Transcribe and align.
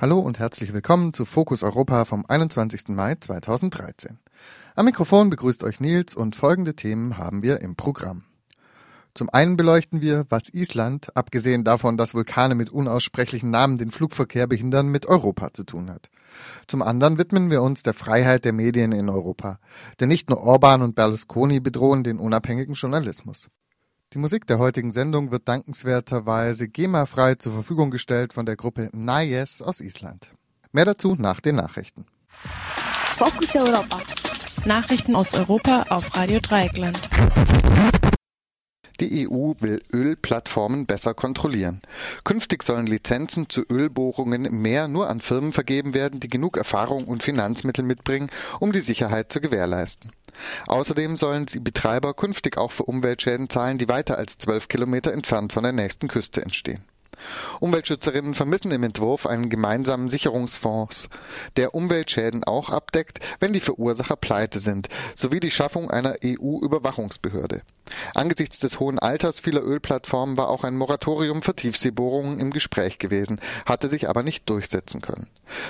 Hallo 0.00 0.18
und 0.18 0.38
herzlich 0.38 0.72
willkommen 0.72 1.12
zu 1.12 1.26
Fokus 1.26 1.62
Europa 1.62 2.06
vom 2.06 2.24
21. 2.26 2.88
Mai 2.88 3.16
2013. 3.16 4.18
Am 4.74 4.86
Mikrofon 4.86 5.28
begrüßt 5.28 5.62
euch 5.62 5.78
Nils 5.78 6.14
und 6.14 6.36
folgende 6.36 6.74
Themen 6.74 7.18
haben 7.18 7.42
wir 7.42 7.60
im 7.60 7.76
Programm. 7.76 8.24
Zum 9.12 9.28
einen 9.28 9.58
beleuchten 9.58 10.00
wir, 10.00 10.24
was 10.30 10.48
Island, 10.54 11.14
abgesehen 11.14 11.64
davon, 11.64 11.98
dass 11.98 12.14
Vulkane 12.14 12.54
mit 12.54 12.70
unaussprechlichen 12.70 13.50
Namen 13.50 13.76
den 13.76 13.90
Flugverkehr 13.90 14.46
behindern, 14.46 14.88
mit 14.88 15.04
Europa 15.04 15.52
zu 15.52 15.64
tun 15.64 15.90
hat. 15.90 16.08
Zum 16.66 16.80
anderen 16.80 17.18
widmen 17.18 17.50
wir 17.50 17.60
uns 17.60 17.82
der 17.82 17.92
Freiheit 17.92 18.46
der 18.46 18.54
Medien 18.54 18.92
in 18.92 19.10
Europa. 19.10 19.58
Denn 20.00 20.08
nicht 20.08 20.30
nur 20.30 20.40
Orban 20.40 20.80
und 20.80 20.94
Berlusconi 20.94 21.60
bedrohen 21.60 22.04
den 22.04 22.18
unabhängigen 22.18 22.72
Journalismus. 22.72 23.50
Die 24.12 24.18
Musik 24.18 24.44
der 24.48 24.58
heutigen 24.58 24.90
Sendung 24.90 25.30
wird 25.30 25.46
dankenswerterweise 25.46 26.66
GEMA-frei 26.66 27.36
zur 27.36 27.52
Verfügung 27.52 27.92
gestellt 27.92 28.32
von 28.32 28.44
der 28.44 28.56
Gruppe 28.56 28.90
Nayes 28.92 29.62
aus 29.62 29.80
Island. 29.80 30.26
Mehr 30.72 30.84
dazu 30.84 31.14
nach 31.16 31.40
den 31.40 31.54
Nachrichten. 31.54 32.06
Focus 33.16 33.54
Europa. 33.54 34.00
Nachrichten 34.64 35.14
aus 35.14 35.32
Europa 35.32 35.86
auf 35.90 36.16
Radio 36.16 36.40
Dreieckland. 36.40 36.98
Die 38.98 39.28
EU 39.28 39.54
will 39.60 39.80
Ölplattformen 39.94 40.86
besser 40.86 41.14
kontrollieren. 41.14 41.80
Künftig 42.24 42.64
sollen 42.64 42.86
Lizenzen 42.86 43.48
zu 43.48 43.62
Ölbohrungen 43.70 44.60
mehr 44.60 44.88
nur 44.88 45.08
an 45.08 45.20
Firmen 45.20 45.52
vergeben 45.52 45.94
werden, 45.94 46.18
die 46.18 46.28
genug 46.28 46.56
Erfahrung 46.56 47.04
und 47.04 47.22
Finanzmittel 47.22 47.84
mitbringen, 47.84 48.28
um 48.58 48.72
die 48.72 48.80
Sicherheit 48.80 49.32
zu 49.32 49.40
gewährleisten. 49.40 50.10
Außerdem 50.66 51.16
sollen 51.16 51.46
die 51.46 51.60
Betreiber 51.60 52.14
künftig 52.14 52.58
auch 52.58 52.72
für 52.72 52.84
Umweltschäden 52.84 53.48
zahlen, 53.48 53.78
die 53.78 53.88
weiter 53.88 54.18
als 54.18 54.38
zwölf 54.38 54.68
Kilometer 54.68 55.12
entfernt 55.12 55.52
von 55.52 55.62
der 55.62 55.72
nächsten 55.72 56.08
Küste 56.08 56.42
entstehen. 56.42 56.84
Umweltschützerinnen 57.60 58.34
vermissen 58.34 58.70
im 58.70 58.82
Entwurf 58.82 59.26
einen 59.26 59.48
gemeinsamen 59.48 60.10
Sicherungsfonds, 60.10 61.08
der 61.56 61.74
Umweltschäden 61.74 62.44
auch 62.44 62.70
abdeckt, 62.70 63.20
wenn 63.40 63.52
die 63.52 63.60
Verursacher 63.60 64.16
pleite 64.16 64.60
sind, 64.60 64.88
sowie 65.16 65.40
die 65.40 65.50
Schaffung 65.50 65.90
einer 65.90 66.16
EU-Überwachungsbehörde. 66.24 67.62
Angesichts 68.14 68.58
des 68.58 68.78
hohen 68.78 68.98
Alters 68.98 69.40
vieler 69.40 69.62
Ölplattformen 69.62 70.36
war 70.36 70.48
auch 70.48 70.64
ein 70.64 70.76
Moratorium 70.76 71.42
für 71.42 71.56
Tiefseebohrungen 71.56 72.38
im 72.38 72.52
Gespräch 72.52 72.98
gewesen, 72.98 73.40
hatte 73.66 73.88
sich 73.88 74.08
aber 74.08 74.22
nicht 74.22 74.48
durchsetzen 74.48 75.00
können. 75.00 75.26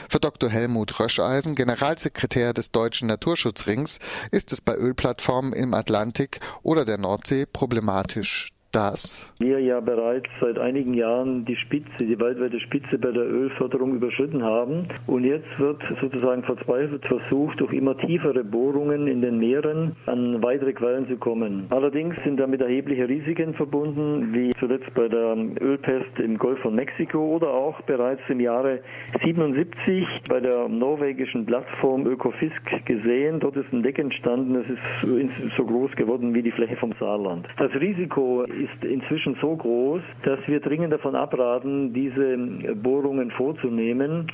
Für 0.09 0.21
Dr. 0.21 0.51
Helmut 0.51 1.01
Röscheisen, 1.01 1.55
Generalsekretär 1.55 2.53
des 2.53 2.71
Deutschen 2.71 3.09
Naturschutzrings, 3.09 3.99
ist 4.31 4.53
es 4.53 4.61
bei 4.61 4.77
Ölplattformen 4.77 5.53
im 5.53 5.73
Atlantik 5.73 6.41
oder 6.63 6.85
der 6.85 6.99
Nordsee 6.99 7.47
problematisch, 7.47 8.51
dass 8.73 9.33
wir 9.39 9.61
ja 9.61 9.81
bereits 9.81 10.29
seit 10.41 10.59
einigen 10.59 10.95
Jahren 10.95 11.45
die 11.45 11.57
Spitze, 11.57 11.91
die 12.01 12.19
weltweite 12.19 12.61
Spitze 12.61 12.99
bei 12.99 13.11
der 13.11 13.25
Ölförderung 13.25 13.97
überschritten 13.97 14.43
haben. 14.43 14.87
Und 15.07 15.25
jetzt 15.25 15.49
wird 15.59 15.83
sozusagen 16.01 16.43
verzweifelt 16.45 17.05
versucht, 17.07 17.61
durch 17.61 17.73
immer 17.73 17.97
tiefere 17.97 18.45
Bohrungen 18.45 19.07
in 19.07 19.23
den 19.23 19.39
Meeren 19.39 19.97
an 20.07 20.43
weitere 20.43 20.73
Quellen 20.73 21.09
zu 21.09 21.17
kommen. 21.17 21.67
Allerdings 21.71 22.15
sind 22.23 22.39
damit 22.39 22.61
erhebliche 22.61 23.09
Risiken 23.09 23.55
verbunden, 23.55 24.33
wie 24.33 24.53
zuletzt 24.61 24.93
bei 24.95 25.09
der 25.09 25.37
Ölpest 25.61 26.19
im 26.19 26.39
Golf 26.39 26.61
von 26.61 26.75
Mexiko 26.75 27.19
oder 27.37 27.49
auch 27.49 27.81
bereits 27.83 28.23
im 28.29 28.41
Jahre 28.41 28.81
77 29.25 30.07
bei 30.29 30.41
der 30.41 30.69
norwegischen 30.69 31.45
Plattform 31.45 32.07
Ökofisk 32.07 32.63
gesehen. 32.85 33.41
Dort 33.41 33.57
ist 33.57 33.73
ein 33.73 33.83
Deck 33.83 33.99
entstanden, 33.99 34.55
das 34.55 34.67
ist 34.69 35.57
so 35.57 35.65
groß 35.65 35.93
geworden 35.93 36.35
wie 36.35 36.43
die 36.43 36.53
Fläche 36.53 36.77
vom 36.77 36.93
Saarland. 37.01 37.49
Das 37.59 37.73
Risiko 37.75 38.45
ist 38.61 38.85
inzwischen 38.85 39.37
so 39.41 39.57
groß, 39.57 40.03
dass 40.25 40.39
wir 40.47 40.61
dringend 40.61 40.93
davon 40.93 41.15
abraten, 41.15 41.93
diese 41.93 42.37
Bohrungen 42.77 43.31
vorzunehmen. 43.33 44.31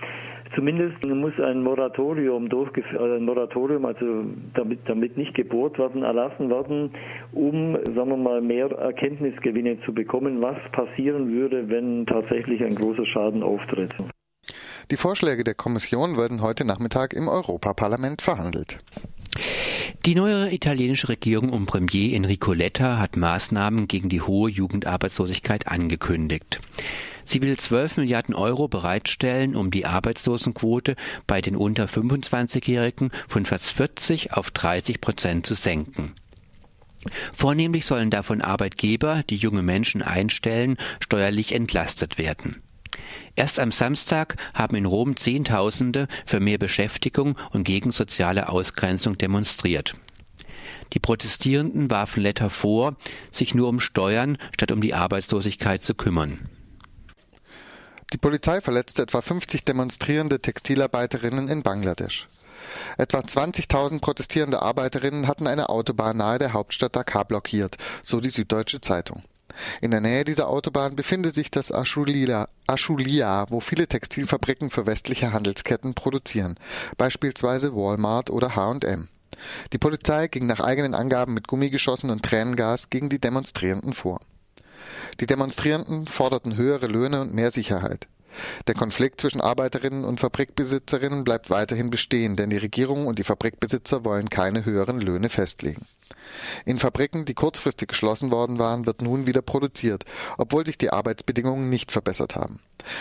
Zumindest 0.55 1.05
muss 1.07 1.33
ein 1.41 1.63
Moratorium 1.63 2.49
durchgeführt, 2.49 3.01
ein 3.01 3.25
Moratorium, 3.25 3.85
also 3.85 4.25
damit, 4.55 4.81
damit 4.87 5.17
nicht 5.17 5.35
gebohrt 5.35 5.79
werden, 5.79 6.03
erlassen 6.03 6.49
werden, 6.51 6.91
um, 7.33 7.75
sagen 7.95 8.11
wir 8.11 8.17
mal, 8.17 8.41
mehr 8.41 8.71
Erkenntnisgewinne 8.71 9.81
zu 9.85 9.93
bekommen, 9.93 10.41
was 10.41 10.57
passieren 10.73 11.33
würde, 11.33 11.69
wenn 11.69 12.07
tatsächlich 12.07 12.63
ein 12.63 12.75
großer 12.75 13.07
Schaden 13.07 13.43
auftritt. 13.43 13.95
Die 14.91 14.97
Vorschläge 14.97 15.43
der 15.43 15.55
Kommission 15.55 16.17
werden 16.17 16.43
heute 16.43 16.65
Nachmittag 16.65 17.13
im 17.13 17.27
Europaparlament 17.27 18.23
verhandelt. 18.23 18.79
Die 20.05 20.15
neue 20.15 20.53
italienische 20.53 21.09
Regierung 21.09 21.51
um 21.51 21.67
Premier 21.67 22.15
Enrico 22.15 22.53
Letta 22.53 22.99
hat 22.99 23.17
Maßnahmen 23.17 23.89
gegen 23.89 24.09
die 24.09 24.23
hohe 24.23 24.51
Jugendarbeitslosigkeit 24.51 25.69
angekündigt. 25.69 26.61
Sie 27.25 27.43
will 27.43 27.57
12 27.57 27.97
Milliarden 27.97 28.35
Euro 28.35 28.69
bereitstellen, 28.69 29.57
um 29.57 29.73
die 29.73 29.85
Arbeitslosenquote 29.85 30.95
bei 31.27 31.41
den 31.41 31.57
unter 31.57 31.87
25-Jährigen 31.87 33.11
von 33.27 33.45
fast 33.45 33.73
40 33.73 34.33
auf 34.33 34.53
30 34.53 35.01
Prozent 35.01 35.45
zu 35.45 35.55
senken. 35.55 36.13
Vornehmlich 37.33 37.85
sollen 37.85 38.11
davon 38.11 38.41
Arbeitgeber, 38.41 39.23
die 39.29 39.37
junge 39.37 39.63
Menschen 39.63 40.03
einstellen, 40.03 40.77
steuerlich 41.01 41.53
entlastet 41.53 42.19
werden. 42.19 42.63
Erst 43.35 43.59
am 43.59 43.73
Samstag 43.73 44.37
haben 44.55 44.77
in 44.77 44.87
Rom 44.87 45.17
Zehntausende 45.17 46.09
für 46.25 46.41
mehr 46.41 46.59
Beschäftigung 46.59 47.37
und 47.53 47.65
gegen 47.65 47.91
soziale 47.91 48.49
Ausgrenzung 48.49 49.19
demonstriert. 49.19 49.97
Die 50.93 51.01
Protestierenden 51.01 51.91
warfen 51.91 52.23
Letter 52.23 52.49
vor, 52.51 52.97
sich 53.31 53.55
nur 53.55 53.69
um 53.69 53.81
Steuern 53.81 54.39
statt 54.55 54.73
um 54.73 54.81
die 54.81 54.95
Arbeitslosigkeit 54.95 55.83
zu 55.83 55.95
kümmern. 55.95 56.49
Die 58.13 58.19
Polizei 58.19 58.61
verletzte 58.61 59.03
etwa 59.03 59.21
50 59.21 59.65
demonstrierende 59.65 60.41
Textilarbeiterinnen 60.41 61.49
in 61.49 61.63
Bangladesch. 61.63 62.29
Etwa 62.97 63.19
20.000 63.19 64.01
protestierende 64.01 64.63
Arbeiterinnen 64.63 65.27
hatten 65.27 65.47
eine 65.47 65.69
Autobahn 65.69 66.17
nahe 66.17 66.39
der 66.39 66.53
Hauptstadt 66.53 66.97
Dhaka 66.97 67.25
blockiert, 67.25 67.77
so 68.05 68.21
die 68.21 68.31
Süddeutsche 68.31 68.81
Zeitung. 68.81 69.23
In 69.81 69.91
der 69.91 70.01
Nähe 70.01 70.25
dieser 70.25 70.49
Autobahn 70.49 70.97
befindet 70.97 71.35
sich 71.35 71.51
das 71.51 71.73
Ashulia, 71.73 72.47
wo 73.49 73.61
viele 73.61 73.87
Textilfabriken 73.87 74.71
für 74.71 74.87
westliche 74.87 75.33
Handelsketten 75.33 75.95
produzieren, 75.95 76.57
beispielsweise 76.97 77.75
Walmart 77.75 78.31
oder 78.31 78.57
H&M. 78.57 79.09
Die 79.73 79.79
Polizei 79.79 80.29
ging 80.29 80.47
nach 80.47 80.61
eigenen 80.61 80.95
Angaben 80.95 81.35
mit 81.35 81.49
Gummigeschossen 81.49 82.11
und 82.11 82.23
Tränengas 82.23 82.91
gegen 82.91 83.09
die 83.09 83.19
Demonstrierenden 83.19 83.93
vor. 83.93 84.21
Die 85.21 85.27
Demonstrierenden 85.27 86.07
forderten 86.07 86.57
höhere 86.57 86.87
Löhne 86.87 87.23
und 87.23 87.35
mehr 87.35 87.53
Sicherheit. 87.53 88.09
Der 88.67 88.75
Konflikt 88.75 89.21
zwischen 89.21 89.41
Arbeiterinnen 89.41 90.05
und 90.05 90.21
Fabrikbesitzerinnen 90.21 91.25
bleibt 91.25 91.49
weiterhin 91.49 91.89
bestehen, 91.89 92.37
denn 92.37 92.51
die 92.51 92.59
Regierung 92.59 93.07
und 93.07 93.19
die 93.19 93.25
Fabrikbesitzer 93.25 94.05
wollen 94.05 94.29
keine 94.29 94.65
höheren 94.65 95.01
Löhne 95.01 95.31
festlegen. 95.31 95.87
In 96.65 96.79
Fabriken, 96.79 97.25
die 97.25 97.35
kurzfristig 97.35 97.89
geschlossen 97.89 98.31
worden 98.31 98.59
waren, 98.59 98.87
wird 98.87 99.03
nun 99.03 99.27
wieder 99.27 99.43
produziert, 99.43 100.05
obwohl 100.39 100.67
sich 100.67 100.79
die 100.79 100.91
Arbeitsbedingungen 100.91 101.69
nicht 101.69 101.93
verbessert 101.93 102.37
haben. 102.37 102.61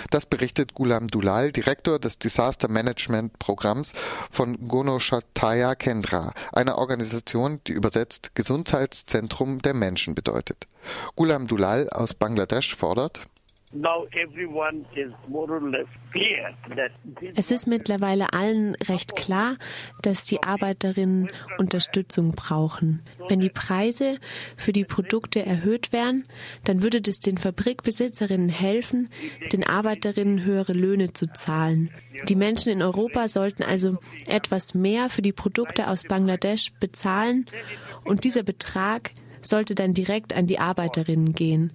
Das 0.09 0.25
berichtet 0.25 0.73
Gulam 0.73 1.07
Dulal, 1.07 1.51
Direktor 1.51 1.99
des 1.99 2.17
Disaster 2.17 2.67
Management 2.67 3.37
Programms 3.37 3.93
von 4.31 4.67
Gonoshataya 4.67 5.75
Kendra, 5.75 6.33
einer 6.51 6.77
Organisation, 6.77 7.59
die 7.67 7.73
übersetzt 7.73 8.31
Gesundheitszentrum 8.35 9.61
der 9.61 9.73
Menschen 9.73 10.15
bedeutet. 10.15 10.67
Gulam 11.15 11.47
Dulal 11.47 11.89
aus 11.89 12.13
Bangladesch 12.13 12.75
fordert 12.75 13.21
es 17.35 17.51
ist 17.51 17.67
mittlerweile 17.67 18.33
allen 18.33 18.75
recht 18.75 19.15
klar, 19.15 19.57
dass 20.01 20.25
die 20.25 20.41
Arbeiterinnen 20.43 21.29
Unterstützung 21.57 22.31
brauchen. 22.31 23.03
Wenn 23.27 23.39
die 23.39 23.49
Preise 23.49 24.17
für 24.55 24.71
die 24.71 24.85
Produkte 24.85 25.45
erhöht 25.45 25.91
wären, 25.91 26.25
dann 26.63 26.81
würde 26.81 27.01
das 27.01 27.19
den 27.19 27.37
Fabrikbesitzerinnen 27.37 28.49
helfen, 28.49 29.09
den 29.51 29.65
Arbeiterinnen 29.65 30.43
höhere 30.43 30.73
Löhne 30.73 31.13
zu 31.13 31.27
zahlen. 31.27 31.91
Die 32.29 32.35
Menschen 32.35 32.71
in 32.71 32.81
Europa 32.81 33.27
sollten 33.27 33.63
also 33.63 33.97
etwas 34.27 34.73
mehr 34.73 35.09
für 35.09 35.21
die 35.21 35.33
Produkte 35.33 35.89
aus 35.89 36.03
Bangladesch 36.03 36.71
bezahlen 36.79 37.45
und 38.05 38.23
dieser 38.23 38.43
Betrag 38.43 39.11
sollte 39.41 39.75
dann 39.75 39.93
direkt 39.93 40.33
an 40.33 40.47
die 40.47 40.59
Arbeiterinnen 40.59 41.33
gehen. 41.33 41.73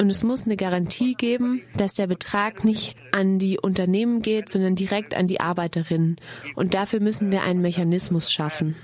Und 0.00 0.08
es 0.08 0.24
muss 0.24 0.46
eine 0.46 0.56
Garantie 0.56 1.12
geben, 1.12 1.60
dass 1.76 1.92
der 1.92 2.06
Betrag 2.06 2.64
nicht 2.64 2.96
an 3.12 3.38
die 3.38 3.58
Unternehmen 3.58 4.22
geht, 4.22 4.48
sondern 4.48 4.74
direkt 4.74 5.14
an 5.14 5.26
die 5.26 5.40
Arbeiterinnen. 5.40 6.16
Und 6.54 6.72
dafür 6.72 7.00
müssen 7.00 7.30
wir 7.30 7.42
einen 7.42 7.60
Mechanismus 7.60 8.32
schaffen. 8.32 8.76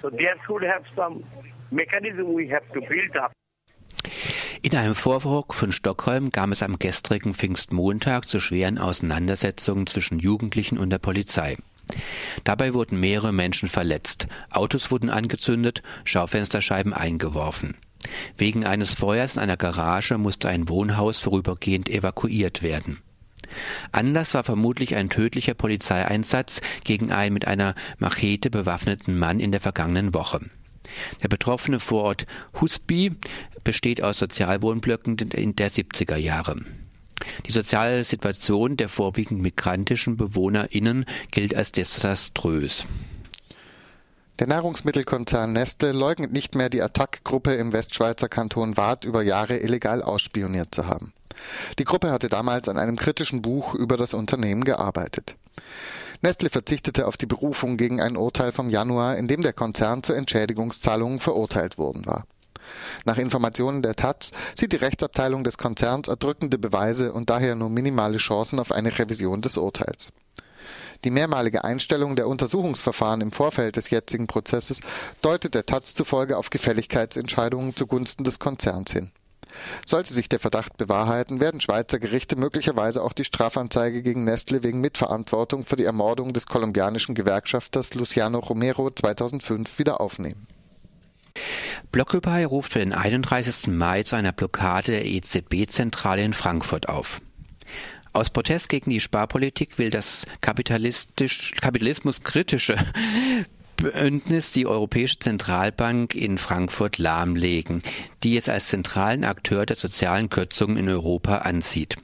In 4.60 4.76
einem 4.76 4.94
Vorwurf 4.94 5.46
von 5.56 5.72
Stockholm 5.72 6.30
kam 6.30 6.52
es 6.52 6.62
am 6.62 6.78
gestrigen 6.78 7.32
Pfingstmontag 7.32 8.28
zu 8.28 8.38
schweren 8.38 8.76
Auseinandersetzungen 8.76 9.86
zwischen 9.86 10.18
Jugendlichen 10.18 10.76
und 10.76 10.90
der 10.90 10.98
Polizei. 10.98 11.56
Dabei 12.44 12.74
wurden 12.74 13.00
mehrere 13.00 13.32
Menschen 13.32 13.70
verletzt, 13.70 14.28
Autos 14.50 14.90
wurden 14.90 15.08
angezündet, 15.08 15.82
Schaufensterscheiben 16.04 16.92
eingeworfen. 16.92 17.78
Wegen 18.36 18.64
eines 18.64 18.92
Feuers 18.92 19.36
in 19.36 19.42
einer 19.42 19.56
Garage 19.56 20.18
musste 20.18 20.48
ein 20.48 20.68
Wohnhaus 20.68 21.18
vorübergehend 21.18 21.88
evakuiert 21.88 22.62
werden. 22.62 22.98
Anlass 23.92 24.34
war 24.34 24.44
vermutlich 24.44 24.96
ein 24.96 25.10
tödlicher 25.10 25.54
Polizeieinsatz 25.54 26.60
gegen 26.84 27.12
einen 27.12 27.34
mit 27.34 27.46
einer 27.46 27.74
Machete 27.98 28.50
bewaffneten 28.50 29.18
Mann 29.18 29.40
in 29.40 29.52
der 29.52 29.60
vergangenen 29.60 30.14
Woche. 30.14 30.40
Der 31.22 31.28
betroffene 31.28 31.80
Vorort 31.80 32.26
Husby 32.60 33.12
besteht 33.64 34.02
aus 34.02 34.18
Sozialwohnblöcken 34.18 35.16
der 35.16 35.70
70er 35.70 36.16
Jahre. 36.16 36.56
Die 37.46 37.52
soziale 37.52 38.04
Situation 38.04 38.76
der 38.76 38.88
vorwiegend 38.88 39.40
migrantischen 39.40 40.16
BewohnerInnen 40.16 41.06
gilt 41.32 41.54
als 41.54 41.72
desaströs. 41.72 42.86
Der 44.38 44.46
Nahrungsmittelkonzern 44.46 45.54
Nestle 45.54 45.92
leugnet 45.92 46.30
nicht 46.30 46.54
mehr, 46.54 46.68
die 46.68 46.82
Attac-Gruppe 46.82 47.54
im 47.54 47.72
Westschweizer 47.72 48.28
Kanton 48.28 48.76
Waadt 48.76 49.06
über 49.06 49.22
Jahre 49.22 49.56
illegal 49.56 50.02
ausspioniert 50.02 50.74
zu 50.74 50.86
haben. 50.86 51.14
Die 51.78 51.84
Gruppe 51.84 52.10
hatte 52.10 52.28
damals 52.28 52.68
an 52.68 52.76
einem 52.76 52.96
kritischen 52.96 53.40
Buch 53.40 53.74
über 53.74 53.96
das 53.96 54.12
Unternehmen 54.12 54.64
gearbeitet. 54.64 55.36
Nestle 56.20 56.50
verzichtete 56.50 57.06
auf 57.06 57.16
die 57.16 57.24
Berufung 57.24 57.78
gegen 57.78 58.02
ein 58.02 58.18
Urteil 58.18 58.52
vom 58.52 58.68
Januar, 58.68 59.16
in 59.16 59.26
dem 59.26 59.40
der 59.40 59.54
Konzern 59.54 60.02
zu 60.02 60.12
Entschädigungszahlungen 60.12 61.20
verurteilt 61.20 61.78
worden 61.78 62.04
war. 62.04 62.26
Nach 63.06 63.16
Informationen 63.16 63.80
der 63.80 63.94
taz 63.94 64.32
sieht 64.54 64.72
die 64.72 64.76
Rechtsabteilung 64.76 65.44
des 65.44 65.56
Konzerns 65.56 66.08
erdrückende 66.08 66.58
Beweise 66.58 67.12
und 67.12 67.30
daher 67.30 67.54
nur 67.54 67.70
minimale 67.70 68.18
Chancen 68.18 68.58
auf 68.58 68.70
eine 68.70 68.98
Revision 68.98 69.40
des 69.40 69.56
Urteils. 69.56 70.12
Die 71.06 71.12
mehrmalige 71.12 71.62
Einstellung 71.62 72.16
der 72.16 72.26
Untersuchungsverfahren 72.26 73.20
im 73.20 73.30
Vorfeld 73.30 73.76
des 73.76 73.90
jetzigen 73.90 74.26
Prozesses 74.26 74.80
deutet 75.22 75.54
der 75.54 75.64
taz 75.64 75.94
zufolge 75.94 76.36
auf 76.36 76.50
Gefälligkeitsentscheidungen 76.50 77.76
zugunsten 77.76 78.24
des 78.24 78.40
Konzerns 78.40 78.90
hin. 78.90 79.12
Sollte 79.86 80.12
sich 80.12 80.28
der 80.28 80.40
Verdacht 80.40 80.76
bewahrheiten, 80.78 81.38
werden 81.38 81.60
Schweizer 81.60 82.00
Gerichte 82.00 82.34
möglicherweise 82.34 83.04
auch 83.04 83.12
die 83.12 83.24
Strafanzeige 83.24 84.02
gegen 84.02 84.24
Nestle 84.24 84.64
wegen 84.64 84.80
Mitverantwortung 84.80 85.64
für 85.64 85.76
die 85.76 85.84
Ermordung 85.84 86.32
des 86.32 86.46
kolumbianischen 86.46 87.14
Gewerkschafters 87.14 87.94
Luciano 87.94 88.40
Romero 88.40 88.90
2005 88.90 89.78
wieder 89.78 90.00
aufnehmen. 90.00 90.48
Blockupy 91.92 92.42
ruft 92.42 92.72
für 92.72 92.80
den 92.80 92.92
31. 92.92 93.68
Mai 93.68 94.02
zu 94.02 94.16
einer 94.16 94.32
Blockade 94.32 94.90
der 94.90 95.06
EZB-Zentrale 95.06 96.24
in 96.24 96.32
Frankfurt 96.32 96.88
auf. 96.88 97.20
Aus 98.16 98.30
Protest 98.30 98.70
gegen 98.70 98.88
die 98.88 99.00
Sparpolitik 99.00 99.76
will 99.76 99.90
das 99.90 100.24
kapitalismuskritische 100.40 102.78
Bündnis 103.76 104.52
die 104.52 104.66
Europäische 104.66 105.18
Zentralbank 105.18 106.14
in 106.14 106.38
Frankfurt 106.38 106.96
lahmlegen, 106.96 107.82
die 108.22 108.38
es 108.38 108.48
als 108.48 108.68
zentralen 108.68 109.24
Akteur 109.24 109.66
der 109.66 109.76
sozialen 109.76 110.30
Kürzungen 110.30 110.78
in 110.78 110.88
Europa 110.88 111.40
ansieht. 111.40 111.96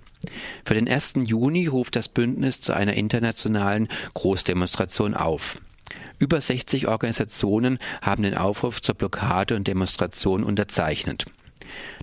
Für 0.67 0.75
den 0.75 0.87
1. 0.87 1.14
Juni 1.25 1.67
ruft 1.67 1.97
das 1.97 2.11
Bündnis 2.11 2.61
zu 2.61 2.75
einer 2.75 2.93
internationalen 2.93 3.88
Großdemonstration 4.12 5.15
auf. 5.15 5.56
Über 6.19 6.43
60 6.43 6.88
Organisationen 6.88 7.79
haben 8.03 8.23
den 8.23 8.37
Aufruf 8.37 8.82
zur 8.82 8.97
Blockade 8.97 9.56
und 9.56 9.67
Demonstration 9.67 10.44
unterzeichnet. 10.44 11.25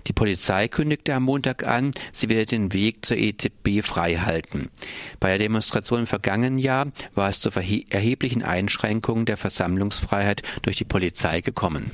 Die 0.06 0.12
Polizei 0.12 0.68
kündigte 0.68 1.14
am 1.14 1.24
Montag 1.24 1.66
an, 1.66 1.92
sie 2.12 2.28
werde 2.28 2.46
den 2.46 2.72
Weg 2.72 3.04
zur 3.04 3.16
EZB 3.16 3.82
freihalten. 3.82 4.70
Bei 5.18 5.28
der 5.28 5.38
Demonstration 5.38 6.00
im 6.00 6.06
vergangenen 6.06 6.58
Jahr 6.58 6.86
war 7.14 7.28
es 7.28 7.40
zu 7.40 7.50
erheblichen 7.50 8.42
Einschränkungen 8.42 9.26
der 9.26 9.36
Versammlungsfreiheit 9.36 10.42
durch 10.62 10.76
die 10.76 10.84
Polizei 10.84 11.40
gekommen. 11.40 11.92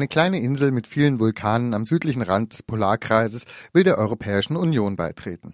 Eine 0.00 0.08
kleine 0.08 0.40
Insel 0.40 0.72
mit 0.72 0.86
vielen 0.86 1.20
Vulkanen 1.20 1.74
am 1.74 1.84
südlichen 1.84 2.22
Rand 2.22 2.54
des 2.54 2.62
Polarkreises 2.62 3.44
will 3.74 3.82
der 3.82 3.98
Europäischen 3.98 4.56
Union 4.56 4.96
beitreten. 4.96 5.52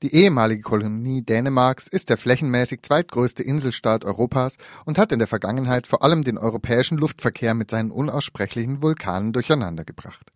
Die 0.00 0.14
ehemalige 0.14 0.62
Kolonie 0.62 1.22
Dänemarks 1.22 1.88
ist 1.88 2.08
der 2.08 2.16
flächenmäßig 2.16 2.82
zweitgrößte 2.82 3.42
Inselstaat 3.42 4.04
Europas 4.04 4.58
und 4.84 4.96
hat 4.96 5.10
in 5.10 5.18
der 5.18 5.26
Vergangenheit 5.26 5.88
vor 5.88 6.04
allem 6.04 6.22
den 6.22 6.38
europäischen 6.38 6.98
Luftverkehr 6.98 7.54
mit 7.54 7.68
seinen 7.68 7.90
unaussprechlichen 7.90 8.80
Vulkanen 8.80 9.32
durcheinandergebracht. 9.32 10.30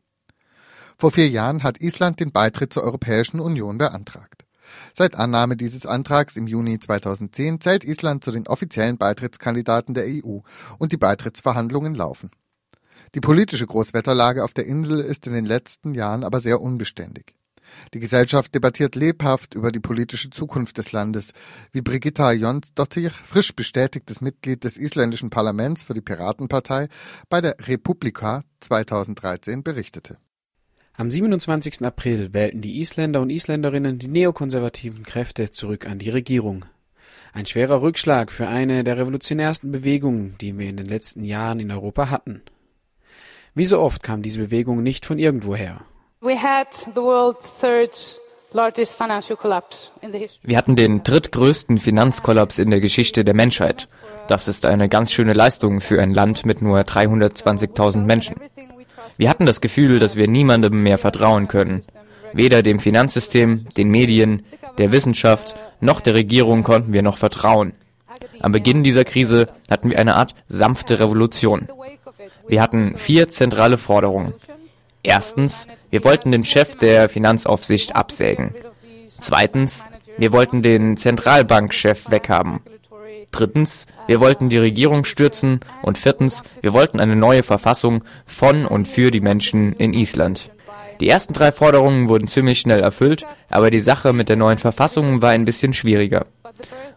Vor 0.97 1.13
vier 1.13 1.29
Jahren 1.29 1.63
hat 1.63 1.81
Island 1.81 2.19
den 2.19 2.33
Beitritt 2.33 2.73
zur 2.73 2.83
Europäischen 2.83 3.39
Union 3.39 3.79
beantragt. 3.79 4.47
Seit 4.95 5.15
Annahme 5.15 5.57
dieses 5.57 5.87
Antrags 5.87 6.35
im 6.35 6.49
Juni 6.49 6.81
2010 6.81 7.61
zählt 7.61 7.85
Island 7.85 8.25
zu 8.25 8.33
den 8.33 8.49
offiziellen 8.49 8.99
Beitrittskandidaten 8.99 9.95
der 9.95 10.07
EU 10.07 10.41
und 10.79 10.91
die 10.91 10.97
Beitrittsverhandlungen 10.97 11.95
laufen. 11.95 12.33
Die 13.15 13.21
politische 13.21 13.67
Großwetterlage 13.67 14.45
auf 14.45 14.55
der 14.55 14.67
Insel 14.67 15.01
ist 15.01 15.27
in 15.27 15.33
den 15.33 15.47
letzten 15.47 15.95
Jahren 15.95 16.25
aber 16.25 16.41
sehr 16.41 16.61
unbeständig. 16.61 17.35
Die 17.95 18.01
Gesellschaft 18.01 18.55
debattiert 18.55 18.97
lebhaft 18.97 19.55
über 19.55 19.73
die 19.73 19.81
politische 19.81 20.31
Zukunft 20.31 20.79
des 20.79 20.93
Landes, 20.93 21.33
wie 21.73 21.83
Brigitta 21.83 22.33
Jonsdottir, 22.33 23.11
frisch 23.11 23.55
bestätigtes 23.55 24.21
Mitglied 24.21 24.65
des 24.65 24.77
isländischen 24.77 25.31
Parlaments 25.31 25.83
für 25.83 25.95
die 25.95 26.01
Piratenpartei, 26.01 26.89
bei 27.29 27.41
der 27.41 27.57
Republika 27.61 28.45
2013 28.61 29.63
berichtete. 29.63 30.19
Am 30.95 31.11
27. 31.11 31.83
April 31.83 32.35
wählten 32.35 32.61
die 32.61 32.81
Isländer 32.81 33.21
und 33.21 33.31
Isländerinnen 33.31 33.99
die 33.99 34.09
neokonservativen 34.09 35.05
Kräfte 35.05 35.51
zurück 35.51 35.87
an 35.87 35.99
die 35.99 36.11
Regierung. 36.11 36.65
Ein 37.33 37.47
schwerer 37.47 37.83
Rückschlag 37.83 38.33
für 38.33 38.49
eine 38.49 38.83
der 38.83 38.97
revolutionärsten 38.97 39.71
Bewegungen, 39.71 40.35
die 40.41 40.59
wir 40.59 40.69
in 40.69 40.77
den 40.77 40.87
letzten 40.87 41.23
Jahren 41.23 41.61
in 41.61 41.71
Europa 41.71 42.11
hatten. 42.11 42.43
Wie 43.59 43.65
so 43.65 43.81
oft 43.81 44.05
kam 44.05 44.23
diese 44.23 44.39
Bewegung 44.39 44.85
nicht 44.85 45.05
von 45.05 45.19
irgendwoher. 45.19 45.81
Wir 46.21 46.41
hatten 50.57 50.77
den 50.77 51.03
drittgrößten 51.03 51.79
Finanzkollaps 51.79 52.59
in 52.59 52.71
der 52.71 52.79
Geschichte 52.79 53.25
der 53.25 53.35
Menschheit. 53.35 53.89
Das 54.29 54.47
ist 54.47 54.65
eine 54.65 54.89
ganz 54.89 55.11
schöne 55.11 55.33
Leistung 55.33 55.81
für 55.81 56.01
ein 56.01 56.15
Land 56.15 56.47
mit 56.47 56.63
nur 56.63 56.79
320.000 56.79 57.99
Menschen. 58.05 58.37
Wir 59.17 59.29
hatten 59.29 59.45
das 59.45 59.61
Gefühl, 59.61 59.99
dass 59.99 60.15
wir 60.15 60.29
niemandem 60.29 60.85
mehr 60.85 60.99
vertrauen 60.99 61.49
können. 61.49 61.83
Weder 62.33 62.63
dem 62.63 62.79
Finanzsystem, 62.79 63.67
den 63.77 63.89
Medien, 63.89 64.45
der 64.79 64.93
Wissenschaft 64.93 65.57
noch 65.81 66.01
der 66.01 66.15
Regierung 66.15 66.63
konnten 66.63 66.93
wir 66.93 67.03
noch 67.03 67.19
vertrauen. 67.19 67.73
Am 68.41 68.53
Beginn 68.53 68.85
dieser 68.85 69.05
Krise 69.05 69.49
hatten 69.69 69.91
wir 69.91 69.99
eine 69.99 70.15
Art 70.15 70.37
sanfte 70.49 71.01
Revolution. 71.01 71.67
Wir 72.49 72.63
hatten 72.63 72.97
vier 72.97 73.29
zentrale 73.29 73.79
Forderungen. 73.79 74.33
Erstens, 75.03 75.67
wir 75.91 76.05
wollten 76.05 76.33
den 76.33 76.45
Chef 76.45 76.77
der 76.77 77.09
Finanzaufsicht 77.09 77.95
absägen. 77.95 78.55
Zweitens, 79.21 79.85
wir 80.17 80.33
wollten 80.33 80.63
den 80.63 80.97
Zentralbankchef 80.97 82.11
weghaben. 82.11 82.61
Drittens, 83.31 83.87
wir 84.07 84.21
wollten 84.21 84.49
die 84.49 84.59
Regierung 84.59 85.05
stürzen. 85.05 85.61
Und 85.83 85.99
viertens, 85.99 86.43
wir 86.63 86.73
wollten 86.73 87.01
eine 87.01 87.17
neue 87.17 87.43
Verfassung 87.43 88.03
von 88.27 88.65
und 88.67 88.89
für 88.89 89.11
die 89.11 89.21
Menschen 89.21 89.75
in 89.75 89.93
Island. 89.93 90.51
Die 91.01 91.09
ersten 91.09 91.33
drei 91.33 91.53
Forderungen 91.53 92.09
wurden 92.09 92.27
ziemlich 92.27 92.59
schnell 92.59 92.81
erfüllt, 92.81 93.25
aber 93.51 93.71
die 93.71 93.81
Sache 93.81 94.13
mit 94.13 94.29
der 94.29 94.37
neuen 94.37 94.59
Verfassung 94.59 95.23
war 95.23 95.31
ein 95.31 95.45
bisschen 95.45 95.73
schwieriger. 95.73 96.27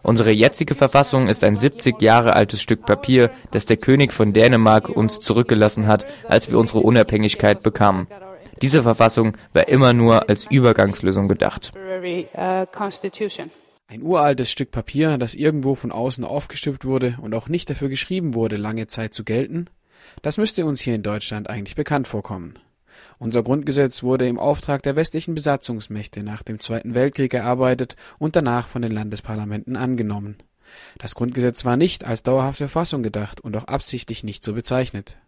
Unsere 0.02 0.32
jetzige 0.32 0.74
Verfassung 0.74 1.28
ist 1.28 1.44
ein 1.44 1.56
70 1.56 2.02
Jahre 2.02 2.34
altes 2.34 2.60
Stück 2.60 2.84
Papier, 2.84 3.30
das 3.52 3.66
der 3.66 3.76
König 3.76 4.12
von 4.12 4.32
Dänemark 4.32 4.88
uns 4.88 5.20
zurückgelassen 5.20 5.86
hat, 5.86 6.06
als 6.26 6.50
wir 6.50 6.58
unsere 6.58 6.80
Unabhängigkeit 6.80 7.62
bekamen. 7.62 8.08
Diese 8.60 8.82
Verfassung 8.82 9.36
war 9.52 9.68
immer 9.68 9.92
nur 9.92 10.28
als 10.28 10.46
Übergangslösung 10.46 11.28
gedacht. 11.28 11.72
Ein 13.88 14.02
uraltes 14.02 14.50
Stück 14.50 14.70
Papier, 14.70 15.18
das 15.18 15.34
irgendwo 15.34 15.74
von 15.74 15.92
außen 15.92 16.24
aufgestülpt 16.24 16.84
wurde 16.84 17.18
und 17.20 17.34
auch 17.34 17.48
nicht 17.48 17.68
dafür 17.70 17.88
geschrieben 17.88 18.34
wurde, 18.34 18.56
lange 18.56 18.86
Zeit 18.86 19.14
zu 19.14 19.24
gelten, 19.24 19.66
das 20.22 20.38
müsste 20.38 20.64
uns 20.66 20.80
hier 20.80 20.94
in 20.94 21.02
Deutschland 21.02 21.48
eigentlich 21.48 21.74
bekannt 21.74 22.08
vorkommen. 22.08 22.58
Unser 23.18 23.42
Grundgesetz 23.42 24.02
wurde 24.02 24.28
im 24.28 24.38
Auftrag 24.38 24.82
der 24.82 24.96
westlichen 24.96 25.34
Besatzungsmächte 25.34 26.22
nach 26.22 26.42
dem 26.42 26.60
Zweiten 26.60 26.94
Weltkrieg 26.94 27.34
erarbeitet 27.34 27.96
und 28.18 28.36
danach 28.36 28.66
von 28.66 28.82
den 28.82 28.92
Landesparlamenten 28.92 29.76
angenommen. 29.76 30.36
Das 30.98 31.14
Grundgesetz 31.14 31.64
war 31.64 31.76
nicht 31.76 32.04
als 32.04 32.22
dauerhafte 32.22 32.68
Verfassung 32.68 33.02
gedacht 33.02 33.40
und 33.40 33.56
auch 33.56 33.64
absichtlich 33.64 34.24
nicht 34.24 34.44
so 34.44 34.54
bezeichnet. 34.54 35.18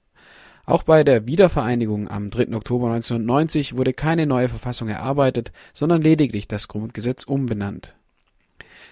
Auch 0.66 0.82
bei 0.82 1.04
der 1.04 1.26
Wiedervereinigung 1.26 2.08
am 2.08 2.30
3. 2.30 2.54
Oktober 2.54 2.86
1990 2.86 3.76
wurde 3.76 3.92
keine 3.92 4.26
neue 4.26 4.48
Verfassung 4.48 4.88
erarbeitet, 4.88 5.52
sondern 5.74 6.00
lediglich 6.00 6.48
das 6.48 6.68
Grundgesetz 6.68 7.24
umbenannt. 7.24 7.94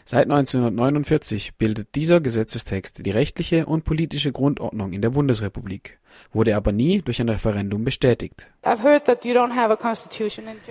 Seit 0.04 0.24
1949 0.24 1.56
bildet 1.56 1.94
dieser 1.94 2.20
Gesetzestext 2.20 3.06
die 3.06 3.10
rechtliche 3.10 3.66
und 3.66 3.84
politische 3.84 4.32
Grundordnung 4.32 4.92
in 4.92 5.00
der 5.00 5.10
Bundesrepublik, 5.10 5.98
wurde 6.32 6.56
aber 6.56 6.72
nie 6.72 7.02
durch 7.02 7.20
ein 7.20 7.28
Referendum 7.28 7.84
bestätigt. 7.84 8.50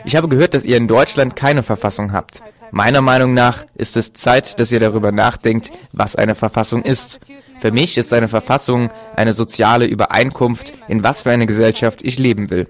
Ich 0.06 0.16
habe 0.16 0.30
gehört, 0.30 0.54
dass 0.54 0.66
ihr 0.66 0.78
in 0.78 0.88
Deutschland 0.88 1.36
keine 1.36 1.64
Verfassung 1.64 2.14
habt. 2.14 2.42
Meiner 2.72 3.02
Meinung 3.02 3.34
nach 3.34 3.66
ist 3.76 3.98
es 3.98 4.14
Zeit, 4.14 4.60
dass 4.60 4.72
ihr 4.72 4.80
darüber 4.80 5.12
nachdenkt, 5.12 5.72
was 5.92 6.16
eine 6.16 6.36
Verfassung 6.36 6.84
ist. 6.84 7.20
Für 7.60 7.72
mich 7.72 7.98
ist 7.98 8.14
eine 8.14 8.30
Verfassung 8.30 8.92
eine 9.16 9.34
soziale 9.34 9.86
Übereinkunft, 9.86 10.74
in 10.88 11.04
was 11.04 11.22
für 11.22 11.32
eine 11.32 11.48
Gesellschaft 11.48 12.02
ich 12.02 12.18
leben 12.18 12.50
will. 12.50 12.70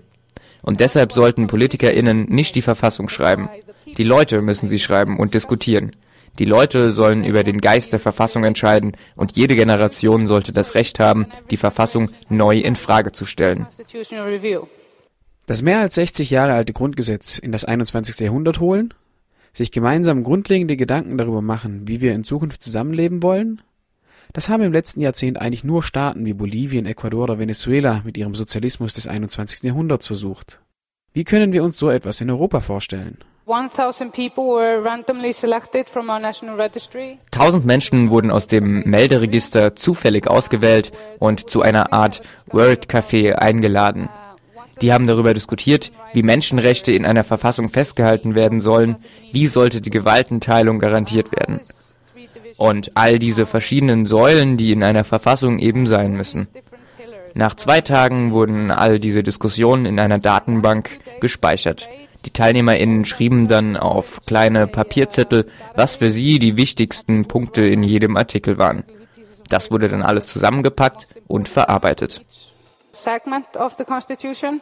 Und 0.63 0.80
deshalb 0.80 1.12
sollten 1.12 1.48
PolitikerInnen 1.48 2.25
nicht 2.25 2.56
die 2.56 2.62
Verfassung 2.62 3.10
schreiben. 3.10 3.50
Die 3.98 4.04
Leute 4.04 4.42
müssen 4.42 4.68
sie 4.68 4.80
schreiben 4.80 5.20
und 5.20 5.34
diskutieren. 5.34 5.96
Die 6.40 6.46
Leute 6.46 6.92
sollen 6.92 7.24
über 7.24 7.44
den 7.44 7.60
Geist 7.60 7.94
der 7.94 8.00
Verfassung 8.00 8.44
entscheiden 8.44 8.96
und 9.16 9.36
jede 9.36 9.56
Generation 9.56 10.28
sollte 10.28 10.54
das 10.54 10.76
Recht 10.76 11.00
haben, 11.00 11.28
die 11.50 11.58
Verfassung 11.58 12.10
neu 12.30 12.60
in 12.60 12.76
Frage 12.76 13.12
zu 13.12 13.26
stellen. 13.26 13.68
Das 15.46 15.62
mehr 15.62 15.80
als 15.80 15.96
60 15.96 16.30
Jahre 16.30 16.54
alte 16.54 16.74
Grundgesetz 16.74 17.38
in 17.38 17.52
das 17.52 17.66
21. 17.66 18.20
Jahrhundert 18.20 18.60
holen? 18.60 18.94
Sich 19.54 19.72
gemeinsam 19.72 20.24
grundlegende 20.24 20.78
Gedanken 20.78 21.18
darüber 21.18 21.42
machen, 21.42 21.88
wie 21.88 22.00
wir 22.00 22.14
in 22.14 22.24
Zukunft 22.24 22.64
zusammenleben 22.64 23.22
wollen? 23.22 23.62
Das 24.34 24.48
haben 24.48 24.64
im 24.64 24.72
letzten 24.72 25.02
Jahrzehnt 25.02 25.42
eigentlich 25.42 25.66
nur 25.66 25.84
Staaten 25.84 26.26
wie 26.26 26.34
Bolivien, 26.34 26.86
Ecuador 26.86 27.24
oder 27.24 27.40
Venezuela 27.40 28.02
mit 28.06 28.16
ihrem 28.16 28.34
Sozialismus 28.34 28.94
des 28.94 29.08
21. 29.08 29.64
Jahrhunderts 29.64 30.08
versucht. 30.08 30.62
Wie 31.12 31.26
können 31.26 31.52
wir 31.52 31.66
uns 31.66 31.78
so 31.78 31.90
etwas 31.90 32.22
in 32.22 32.30
Europa 32.30 32.62
vorstellen? 32.62 33.18
Tausend 37.31 37.65
Menschen 37.65 38.10
wurden 38.10 38.31
aus 38.31 38.48
dem 38.48 38.84
Melderegister 38.89 39.75
zufällig 39.75 40.25
ausgewählt 40.25 40.93
und 41.20 41.50
zu 41.50 41.62
einer 41.62 41.91
Art 41.91 42.22
World 42.48 42.88
Café 42.88 43.34
eingeladen. 43.34 44.08
Die 44.81 44.93
haben 44.93 45.05
darüber 45.05 45.34
diskutiert, 45.34 45.91
wie 46.13 46.24
Menschenrechte 46.24 46.93
in 46.93 47.05
einer 47.05 47.25
Verfassung 47.25 47.67
festgehalten 47.67 48.36
werden 48.36 48.62
sollen, 48.62 48.96
wie 49.34 49.48
sollte 49.48 49.81
die 49.81 49.89
Gewaltenteilung 49.89 50.79
garantiert 50.79 51.34
werden. 51.34 51.60
Und 52.55 52.91
all 52.96 53.20
diese 53.20 53.46
verschiedenen 53.46 54.05
Säulen, 54.05 54.55
die 54.55 54.72
in 54.72 54.81
einer 54.81 55.03
Verfassung 55.03 55.60
eben 55.60 55.88
sein 55.88 56.13
müssen. 56.13 56.48
Nach 57.34 57.55
zwei 57.55 57.81
Tagen 57.81 58.31
wurden 58.31 58.72
all 58.72 58.98
diese 58.98 59.24
Diskussionen 59.24 59.86
in 59.86 60.00
einer 60.00 60.20
Datenbank 60.20 61.01
gespeichert. 61.20 61.89
Die 62.25 62.32
TeilnehmerInnen 62.32 63.06
schrieben 63.06 63.48
dann 63.48 63.78
auf 63.78 64.22
kleine 64.25 64.68
Papierzettel, 64.68 65.48
was 65.75 65.96
für 65.96 66.12
sie 66.12 66.40
die 66.40 66.58
wichtigsten 66.58 67.25
Punkte 67.25 67.66
in 67.66 67.84
jedem 67.84 68.18
Artikel 68.18 68.58
waren. 68.58 68.84
Das 69.50 69.72
wurde 69.72 69.90
dann 69.90 70.01
alles 70.01 70.28
zusammengepackt 70.28 71.08
und 71.28 71.50
verarbeitet. 71.50 72.24
Segment 72.92 73.58
of 73.58 73.75
the 73.78 73.84
Constitution 73.84 74.62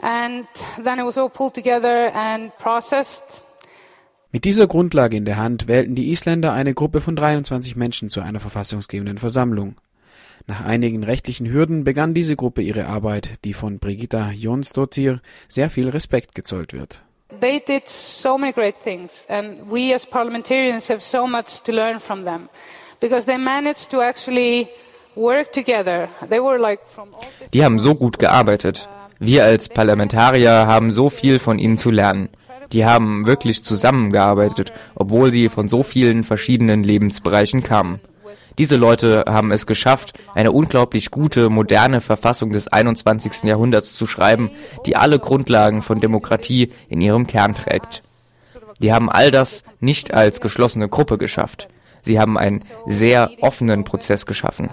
and 0.00 0.46
then 0.82 0.98
it 0.98 1.04
was 1.04 1.18
all 1.18 1.28
pulled 1.28 1.54
together 1.54 2.14
and 2.14 2.56
processed. 2.58 3.42
Mit 4.32 4.44
dieser 4.44 4.66
Grundlage 4.66 5.16
in 5.16 5.24
der 5.24 5.38
Hand 5.38 5.66
wählten 5.68 5.94
die 5.94 6.10
Isländer 6.10 6.52
eine 6.52 6.74
Gruppe 6.74 7.00
von 7.00 7.16
23 7.16 7.76
Menschen 7.76 8.10
zu 8.10 8.20
einer 8.20 8.40
verfassungsgebenden 8.40 9.18
Versammlung. 9.18 9.76
Nach 10.48 10.64
einigen 10.64 11.02
rechtlichen 11.02 11.50
Hürden 11.50 11.82
begann 11.82 12.14
diese 12.14 12.36
Gruppe 12.36 12.62
ihre 12.62 12.86
Arbeit, 12.86 13.44
die 13.44 13.52
von 13.52 13.80
Brigitta 13.80 14.30
Jonsdottir 14.30 15.20
sehr 15.48 15.70
viel 15.70 15.88
Respekt 15.88 16.36
gezollt 16.36 16.72
wird. 16.72 17.02
They 17.40 17.60
did 17.66 17.88
so 17.88 18.38
many 18.38 18.52
great 18.52 18.76
things 18.80 19.26
and 19.28 19.68
we 19.68 19.92
as 19.92 20.06
parliamentarians 20.06 20.88
have 20.88 21.00
so 21.00 21.26
much 21.26 21.62
to 21.64 21.72
learn 21.72 21.98
from 21.98 22.24
them 22.24 22.48
because 23.00 23.26
they 23.26 23.36
managed 23.36 23.90
to 23.90 24.00
actually 24.00 24.68
work 25.16 25.52
together. 25.52 26.08
They 26.28 26.38
were 26.38 26.58
like 26.58 26.78
from 26.86 27.08
Die 27.52 27.64
haben 27.64 27.80
so 27.80 27.96
gut 27.96 28.20
gearbeitet. 28.20 28.88
Wir 29.18 29.44
als 29.44 29.68
Parlamentarier 29.68 30.68
haben 30.68 30.92
so 30.92 31.10
viel 31.10 31.40
von 31.40 31.58
ihnen 31.58 31.76
zu 31.76 31.90
lernen. 31.90 32.28
Die 32.72 32.84
haben 32.84 33.26
wirklich 33.26 33.64
zusammengearbeitet, 33.64 34.72
obwohl 34.94 35.32
sie 35.32 35.48
von 35.48 35.68
so 35.68 35.82
vielen 35.82 36.22
verschiedenen 36.22 36.84
Lebensbereichen 36.84 37.64
kamen. 37.64 38.00
Diese 38.58 38.76
Leute 38.76 39.24
haben 39.28 39.52
es 39.52 39.66
geschafft, 39.66 40.14
eine 40.34 40.50
unglaublich 40.50 41.10
gute, 41.10 41.50
moderne 41.50 42.00
Verfassung 42.00 42.52
des 42.52 42.68
21. 42.68 43.44
Jahrhunderts 43.44 43.94
zu 43.94 44.06
schreiben, 44.06 44.50
die 44.86 44.96
alle 44.96 45.18
Grundlagen 45.18 45.82
von 45.82 46.00
Demokratie 46.00 46.72
in 46.88 47.02
ihrem 47.02 47.26
Kern 47.26 47.54
trägt. 47.54 48.00
Die 48.80 48.92
haben 48.92 49.10
all 49.10 49.30
das 49.30 49.62
nicht 49.80 50.14
als 50.14 50.40
geschlossene 50.40 50.88
Gruppe 50.88 51.18
geschafft. 51.18 51.68
Sie 52.02 52.18
haben 52.18 52.38
einen 52.38 52.62
sehr 52.86 53.30
offenen 53.40 53.84
Prozess 53.84 54.24
geschaffen. 54.24 54.70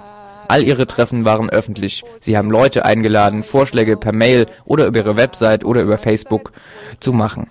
All 0.48 0.64
ihre 0.64 0.88
Treffen 0.88 1.26
waren 1.26 1.50
öffentlich. 1.50 2.04
Sie 2.22 2.38
haben 2.38 2.52
Leute 2.52 2.86
eingeladen, 2.86 3.44
Vorschläge 3.44 3.98
per 3.98 4.14
Mail 4.14 4.46
oder 4.66 4.86
über 4.86 5.00
ihre 5.00 5.18
Website 5.18 5.66
oder 5.66 5.82
über 5.82 5.98
Facebook 5.98 6.52
zu 7.00 7.12
machen. 7.12 7.48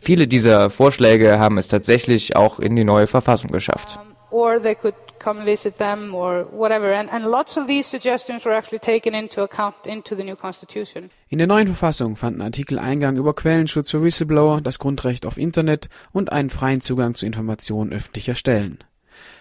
Viele 0.00 0.26
dieser 0.26 0.70
Vorschläge 0.70 1.38
haben 1.38 1.58
es 1.58 1.68
tatsächlich 1.68 2.34
auch 2.34 2.58
in 2.58 2.76
die 2.76 2.84
neue 2.84 3.06
Verfassung 3.06 3.50
geschafft. 3.50 3.98
or 4.34 4.60
they 4.60 4.74
could 4.74 4.94
come 5.24 5.44
visit 5.44 5.78
them 5.78 6.14
or 6.14 6.46
whatever. 6.52 6.92
And, 6.92 7.10
and 7.10 7.24
lots 7.24 7.56
of 7.56 7.66
these 7.66 7.88
suggestions 7.88 8.44
were 8.44 8.54
actually 8.54 8.80
taken 8.80 9.14
into 9.14 9.42
account 9.42 9.86
into 9.86 10.14
the 10.14 10.22
new 10.22 10.36
constitution. 10.36 11.10
In 11.28 11.38
der 11.38 11.46
neuen 11.46 11.66
Verfassung 11.66 12.16
fanden 12.16 12.42
Artikel 12.42 12.78
Eingang 12.78 13.16
über 13.16 13.34
Quellenschutz 13.34 13.90
für 13.90 14.02
Whistleblower, 14.02 14.60
das 14.60 14.78
Grundrecht 14.78 15.24
auf 15.26 15.38
Internet 15.38 15.88
und 16.12 16.30
einen 16.30 16.50
freien 16.50 16.80
Zugang 16.82 17.14
zu 17.14 17.24
Informationen 17.24 17.92
öffentlicher 17.92 18.34
Stellen. 18.34 18.84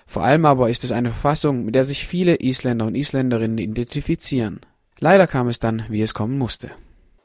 Vor 0.05 0.23
allem 0.23 0.45
aber 0.45 0.69
ist 0.69 0.83
es 0.83 0.91
eine 0.91 1.09
Verfassung, 1.09 1.65
mit 1.65 1.75
der 1.75 1.83
sich 1.83 2.07
viele 2.07 2.41
Isländer 2.41 2.85
und 2.85 2.95
Isländerinnen 2.95 3.57
identifizieren. 3.57 4.61
Leider 4.99 5.27
kam 5.27 5.47
es 5.49 5.59
dann, 5.59 5.83
wie 5.89 6.01
es 6.01 6.13
kommen 6.13 6.37
musste. 6.37 6.71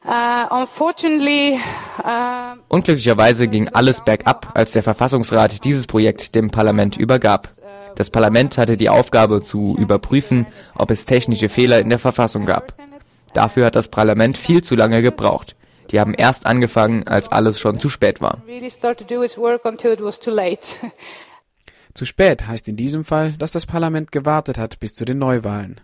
Uh, 0.04 0.46
unfortunately, 0.50 1.58
uh, 2.04 2.56
Unglücklicherweise 2.68 3.48
ging 3.48 3.68
alles 3.68 4.02
bergab, 4.02 4.52
als 4.54 4.72
der 4.72 4.82
Verfassungsrat 4.82 5.64
dieses 5.64 5.86
Projekt 5.86 6.34
dem 6.34 6.50
Parlament 6.50 6.96
übergab. 6.96 7.48
Das 7.98 8.10
Parlament 8.10 8.58
hatte 8.58 8.76
die 8.76 8.90
Aufgabe 8.90 9.42
zu 9.42 9.74
überprüfen, 9.76 10.46
ob 10.76 10.92
es 10.92 11.04
technische 11.04 11.48
Fehler 11.48 11.80
in 11.80 11.88
der 11.88 11.98
Verfassung 11.98 12.46
gab. 12.46 12.72
Dafür 13.34 13.66
hat 13.66 13.74
das 13.74 13.88
Parlament 13.88 14.38
viel 14.38 14.62
zu 14.62 14.76
lange 14.76 15.02
gebraucht. 15.02 15.56
Die 15.90 15.98
haben 15.98 16.14
erst 16.14 16.46
angefangen, 16.46 17.08
als 17.08 17.32
alles 17.32 17.58
schon 17.58 17.80
zu 17.80 17.88
spät 17.88 18.20
war. 18.20 18.40
Zu 21.94 22.04
spät 22.04 22.46
heißt 22.46 22.68
in 22.68 22.76
diesem 22.76 23.04
Fall, 23.04 23.32
dass 23.32 23.50
das 23.50 23.66
Parlament 23.66 24.12
gewartet 24.12 24.58
hat 24.58 24.78
bis 24.78 24.94
zu 24.94 25.04
den 25.04 25.18
Neuwahlen. 25.18 25.80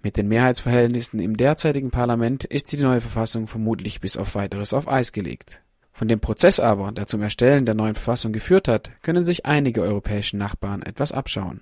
Mit 0.00 0.16
den 0.16 0.28
Mehrheitsverhältnissen 0.28 1.20
im 1.20 1.36
derzeitigen 1.36 1.90
Parlament 1.90 2.44
ist 2.44 2.72
die 2.72 2.78
neue 2.78 3.02
Verfassung 3.02 3.48
vermutlich 3.48 4.00
bis 4.00 4.16
auf 4.16 4.34
weiteres 4.34 4.72
auf 4.72 4.88
Eis 4.88 5.12
gelegt. 5.12 5.60
Von 5.92 6.08
dem 6.08 6.20
Prozess 6.20 6.60
aber, 6.60 6.92
der 6.92 7.06
zum 7.06 7.22
Erstellen 7.22 7.66
der 7.66 7.74
neuen 7.74 7.94
Verfassung 7.94 8.32
geführt 8.32 8.68
hat, 8.68 8.90
können 9.02 9.24
sich 9.24 9.46
einige 9.46 9.82
europäische 9.82 10.36
Nachbarn 10.36 10.82
etwas 10.82 11.12
abschauen. 11.12 11.60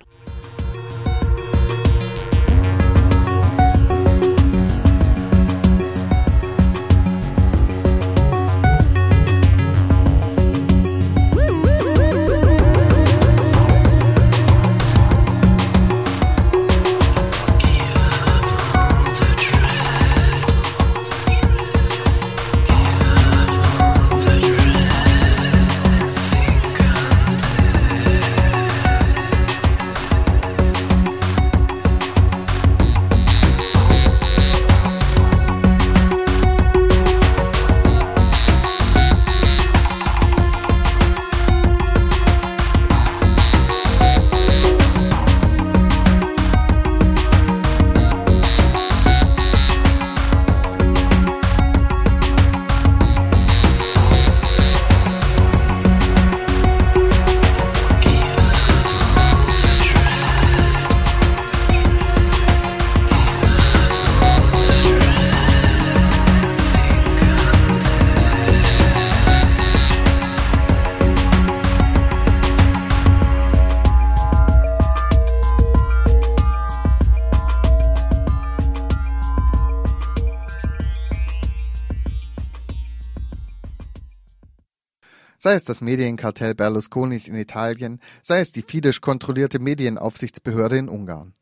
Sei 85.49 85.55
es 85.55 85.63
das 85.63 85.81
Medienkartell 85.81 86.53
Berlusconis 86.53 87.27
in 87.27 87.33
Italien, 87.33 87.99
sei 88.21 88.39
es 88.39 88.51
die 88.51 88.61
Fidesz 88.61 89.01
kontrollierte 89.01 89.57
Medienaufsichtsbehörde 89.57 90.77
in 90.77 90.87
Ungarn. 90.87 91.33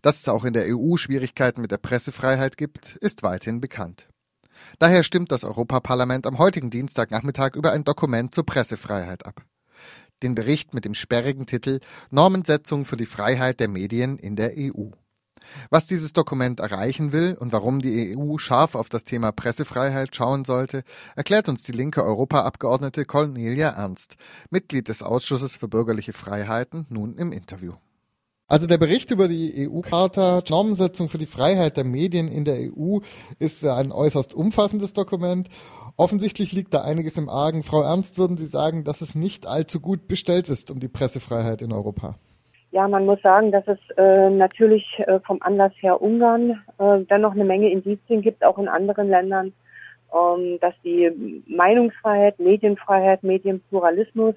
Dass 0.00 0.18
es 0.18 0.28
auch 0.30 0.46
in 0.46 0.54
der 0.54 0.64
EU 0.74 0.96
Schwierigkeiten 0.96 1.60
mit 1.60 1.70
der 1.70 1.76
Pressefreiheit 1.76 2.56
gibt, 2.56 2.96
ist 3.02 3.22
weithin 3.22 3.60
bekannt. 3.60 4.08
Daher 4.78 5.02
stimmt 5.02 5.30
das 5.30 5.44
Europaparlament 5.44 6.26
am 6.26 6.38
heutigen 6.38 6.70
Dienstagnachmittag 6.70 7.54
über 7.54 7.72
ein 7.72 7.84
Dokument 7.84 8.34
zur 8.34 8.46
Pressefreiheit 8.46 9.26
ab. 9.26 9.44
Den 10.22 10.34
Bericht 10.34 10.72
mit 10.72 10.86
dem 10.86 10.94
sperrigen 10.94 11.44
Titel 11.44 11.80
Normensetzung 12.10 12.86
für 12.86 12.96
die 12.96 13.04
Freiheit 13.04 13.60
der 13.60 13.68
Medien 13.68 14.16
in 14.16 14.36
der 14.36 14.54
EU. 14.56 14.88
Was 15.70 15.86
dieses 15.86 16.12
Dokument 16.12 16.60
erreichen 16.60 17.12
will 17.12 17.36
und 17.38 17.52
warum 17.52 17.80
die 17.80 18.16
EU 18.16 18.38
scharf 18.38 18.74
auf 18.74 18.88
das 18.88 19.04
Thema 19.04 19.32
Pressefreiheit 19.32 20.14
schauen 20.14 20.44
sollte, 20.44 20.84
erklärt 21.16 21.48
uns 21.48 21.62
die 21.62 21.72
linke 21.72 22.04
Europaabgeordnete 22.04 23.04
Cornelia 23.04 23.70
Ernst, 23.70 24.16
Mitglied 24.50 24.88
des 24.88 25.02
Ausschusses 25.02 25.56
für 25.56 25.68
bürgerliche 25.68 26.12
Freiheiten, 26.12 26.86
nun 26.88 27.16
im 27.16 27.32
Interview. 27.32 27.74
Also 28.50 28.66
der 28.66 28.78
Bericht 28.78 29.12
über 29.12 29.28
die 29.28 29.68
EU-Charta 29.68 30.42
Normensetzung 30.48 31.08
für 31.08 31.18
die 31.18 31.26
Freiheit 31.26 31.76
der 31.76 31.84
Medien 31.84 32.26
in 32.26 32.44
der 32.44 32.56
EU 32.56 32.98
ist 33.38 33.64
ein 33.64 33.92
äußerst 33.92 34.34
umfassendes 34.34 34.92
Dokument. 34.92 35.48
Offensichtlich 35.96 36.50
liegt 36.50 36.74
da 36.74 36.80
einiges 36.80 37.16
im 37.16 37.28
Argen. 37.28 37.62
Frau 37.62 37.82
Ernst, 37.82 38.18
würden 38.18 38.36
Sie 38.36 38.46
sagen, 38.46 38.82
dass 38.82 39.02
es 39.02 39.14
nicht 39.14 39.46
allzu 39.46 39.78
gut 39.78 40.08
bestellt 40.08 40.48
ist 40.48 40.72
um 40.72 40.80
die 40.80 40.88
Pressefreiheit 40.88 41.62
in 41.62 41.72
Europa? 41.72 42.18
Ja, 42.72 42.86
man 42.86 43.04
muss 43.04 43.20
sagen, 43.22 43.50
dass 43.50 43.66
es 43.66 43.78
äh, 43.96 44.30
natürlich 44.30 44.86
äh, 44.98 45.18
vom 45.20 45.38
Anlass 45.42 45.72
her 45.80 46.00
Ungarn 46.00 46.62
äh, 46.78 47.00
dann 47.08 47.22
noch 47.22 47.32
eine 47.32 47.44
Menge 47.44 47.70
Indizien 47.70 48.22
gibt, 48.22 48.44
auch 48.44 48.58
in 48.58 48.68
anderen 48.68 49.08
Ländern, 49.08 49.52
ähm, 50.14 50.58
dass 50.60 50.74
die 50.84 51.42
Meinungsfreiheit, 51.48 52.38
Medienfreiheit, 52.38 53.24
Medienpluralismus 53.24 54.36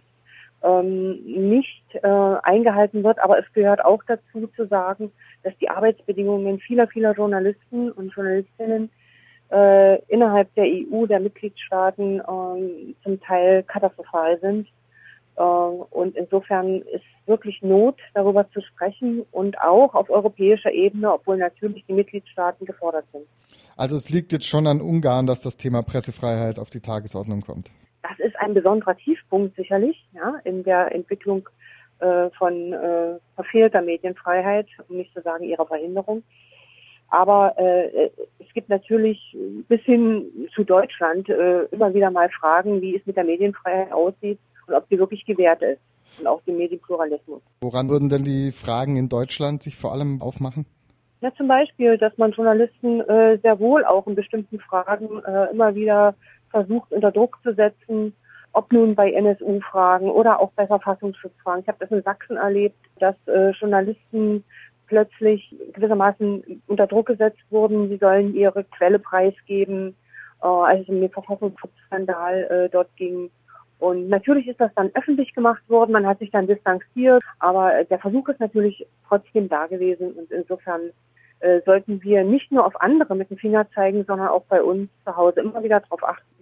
ähm, 0.63 1.19
nicht 1.26 1.84
äh, 1.93 2.08
eingehalten 2.08 3.04
wird. 3.04 3.19
Aber 3.19 3.38
es 3.38 3.46
gehört 3.54 3.86
auch 3.86 4.02
dazu 4.08 4.48
zu 4.56 4.65
sagen, 4.65 5.12
dass 5.43 5.56
die 5.60 5.69
Arbeitsbedingungen 5.69 6.60
vieler, 6.60 6.88
vieler 6.88 7.13
Journalisten 7.13 7.91
und 7.91 8.15
Journalistinnen 8.15 8.89
äh, 9.52 10.02
innerhalb 10.06 10.54
der 10.56 10.65
EU, 10.65 11.06
der 11.06 11.19
Mitgliedstaaten 11.19 12.19
äh, 12.19 12.93
zum 13.04 13.22
Teil 13.22 13.62
katastrophal 13.63 14.39
sind. 14.39 14.67
Äh, 15.36 15.41
und 15.41 16.15
insofern 16.15 16.82
ist 16.82 17.04
wirklich 17.26 17.62
Not, 17.62 18.00
darüber 18.13 18.50
zu 18.52 18.62
sprechen 18.62 19.26
und 19.32 19.60
auch 19.60 19.96
auf 19.96 20.10
europäischer 20.10 20.72
Ebene, 20.72 21.13
obwohl 21.13 21.38
natürlich 21.38 21.86
die 21.88 21.93
Mitgliedstaaten 21.93 22.65
gefordert 22.65 23.06
sind. 23.12 23.26
Also 23.76 23.96
es 23.96 24.10
liegt 24.10 24.32
jetzt 24.34 24.48
schon 24.48 24.67
an 24.67 24.82
Ungarn, 24.82 25.26
dass 25.26 25.41
das 25.41 25.58
Thema 25.58 25.82
Pressefreiheit 25.82 26.60
auf 26.60 26.69
die 26.69 26.82
Tagesordnung 26.82 27.41
kommt. 27.41 27.72
Das 28.04 28.19
ist 28.19 28.38
ein 28.39 28.54
besonderer 28.54 28.96
Tiefpunkt 28.98 29.56
sicherlich 29.56 30.06
ja, 30.13 30.36
in 30.43 30.63
der 30.63 30.93
Entwicklung 30.93 31.48
äh, 32.00 32.30
von 32.38 32.74
äh, 32.74 33.17
verfehlter 33.36 33.82
Medienfreiheit, 33.82 34.67
um 34.89 34.98
nicht 34.98 35.13
zu 35.13 35.22
sagen 35.22 35.46
ihrer 35.46 35.65
Verhinderung. 35.65 36.24
Aber 37.08 37.58
äh, 37.58 38.10
es 38.39 38.54
gibt 38.54 38.69
natürlich 38.69 39.38
bis 39.67 39.82
hin 39.82 40.50
zu 40.54 40.63
Deutschland 40.63 41.30
äh, 41.30 41.63
immer 41.65 41.93
wieder 41.93 42.12
mal 42.12 42.30
Fragen, 42.30 42.82
wie 42.82 42.98
es 42.98 43.06
mit 43.06 43.15
der 43.15 43.24
Medienfreiheit 43.24 43.91
aussieht 43.91 44.39
und 44.67 44.73
ob 44.73 44.86
sie 44.89 44.99
wirklich 44.99 45.26
gewährt 45.26 45.62
ist 45.62 45.82
und 46.19 46.28
auch 46.28 46.41
den 46.43 46.58
Medienpluralismus. 46.58 47.41
Woran 47.62 47.89
würden 47.89 48.10
denn 48.10 48.23
die 48.23 48.52
Fragen 48.52 48.97
in 48.97 49.10
Deutschland 49.10 49.63
sich 49.63 49.76
vor 49.76 49.91
allem 49.91 50.21
aufmachen? 50.21 50.65
Ja, 51.21 51.34
zum 51.36 51.47
Beispiel, 51.47 51.97
dass 51.97 52.17
man 52.17 52.32
Journalisten 52.32 53.02
äh, 53.02 53.38
sehr 53.41 53.60
wohl 53.60 53.86
auch 53.86 54.06
in 54.08 54.15
bestimmten 54.15 54.60
Fragen 54.60 55.23
äh, 55.23 55.52
immer 55.52 55.73
wieder 55.73 56.15
versucht, 56.49 56.91
unter 56.91 57.12
Druck 57.12 57.39
zu 57.43 57.54
setzen 57.54 58.13
ob 58.54 58.71
nun 58.71 58.95
bei 58.95 59.12
NSU-Fragen 59.12 60.10
oder 60.10 60.39
auch 60.39 60.52
bei 60.52 60.67
Verfassungsschutzfragen. 60.67 61.63
Ich 61.63 61.67
habe 61.67 61.80
das 61.80 61.91
in 61.91 62.04
Sachsen 62.04 62.38
erlebt, 62.38 62.78
dass 62.99 63.15
äh, 63.26 63.49
Journalisten 63.49 64.43
plötzlich 64.88 65.56
gewissermaßen 65.73 66.62
unter 66.67 66.86
Druck 66.88 67.08
gesetzt 67.08 67.41
wurden. 67.49 67.89
Sie 67.89 67.97
sollen 67.97 68.36
ihre 68.36 68.63
Quelle 68.63 68.99
preisgeben, 68.99 69.95
äh, 70.41 70.47
als 70.47 70.84
es 70.84 70.89
um 70.89 71.02
den 71.02 71.10
Verfassungsschutzskandal 71.10 72.43
äh, 72.43 72.69
dort 72.69 72.95
ging. 72.95 73.32
Und 73.84 74.08
natürlich 74.08 74.48
ist 74.48 74.62
das 74.62 74.72
dann 74.76 74.91
öffentlich 74.93 75.34
gemacht 75.34 75.62
worden, 75.67 75.91
man 75.91 76.08
hat 76.08 76.19
sich 76.19 76.32
dann 76.32 76.48
distanziert, 76.48 77.22
aber 77.39 77.84
der 77.84 78.00
Versuch 78.00 78.30
ist 78.30 78.39
natürlich 78.39 78.88
trotzdem 79.06 79.50
da 79.50 79.67
gewesen 79.67 80.13
und 80.13 80.32
insofern 80.32 80.91
äh, 81.41 81.60
sollten 81.65 82.02
wir 82.02 82.24
nicht 82.24 82.50
nur 82.50 82.65
auf 82.65 82.80
andere 82.80 83.13
mit 83.13 83.30
dem 83.30 83.36
Finger 83.36 83.69
zeigen, 83.76 84.06
sondern 84.06 84.30
auch 84.30 84.46
bei 84.46 84.63
uns 84.63 84.89
zu 85.04 85.13
Hause 85.17 85.41
immer 85.41 85.62
wieder 85.65 85.82
darauf 85.82 86.02
achten, 86.02 86.33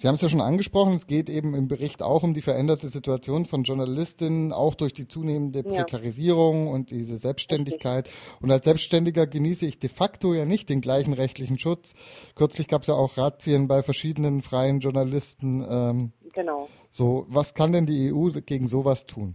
Sie 0.00 0.06
haben 0.06 0.14
es 0.14 0.22
ja 0.22 0.28
schon 0.28 0.40
angesprochen, 0.40 0.94
es 0.94 1.08
geht 1.08 1.28
eben 1.28 1.56
im 1.56 1.66
Bericht 1.66 2.04
auch 2.04 2.22
um 2.22 2.32
die 2.32 2.40
veränderte 2.40 2.86
Situation 2.86 3.46
von 3.46 3.64
Journalistinnen, 3.64 4.52
auch 4.52 4.76
durch 4.76 4.92
die 4.92 5.08
zunehmende 5.08 5.64
Prekarisierung 5.64 6.66
ja. 6.66 6.72
und 6.72 6.92
diese 6.92 7.18
Selbstständigkeit. 7.18 8.08
Und 8.40 8.52
als 8.52 8.64
Selbstständiger 8.64 9.26
genieße 9.26 9.66
ich 9.66 9.80
de 9.80 9.90
facto 9.90 10.34
ja 10.34 10.44
nicht 10.44 10.68
den 10.68 10.82
gleichen 10.82 11.14
rechtlichen 11.14 11.58
Schutz. 11.58 11.96
Kürzlich 12.36 12.68
gab 12.68 12.82
es 12.82 12.88
ja 12.88 12.94
auch 12.94 13.18
Razzien 13.18 13.66
bei 13.66 13.82
verschiedenen 13.82 14.40
freien 14.40 14.78
Journalisten. 14.78 15.66
Ähm, 15.68 16.12
genau. 16.32 16.68
So, 16.92 17.26
was 17.28 17.54
kann 17.54 17.72
denn 17.72 17.86
die 17.86 18.12
EU 18.12 18.30
gegen 18.46 18.68
sowas 18.68 19.04
tun? 19.04 19.34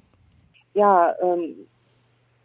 Ja, 0.75 1.13
ähm, 1.21 1.67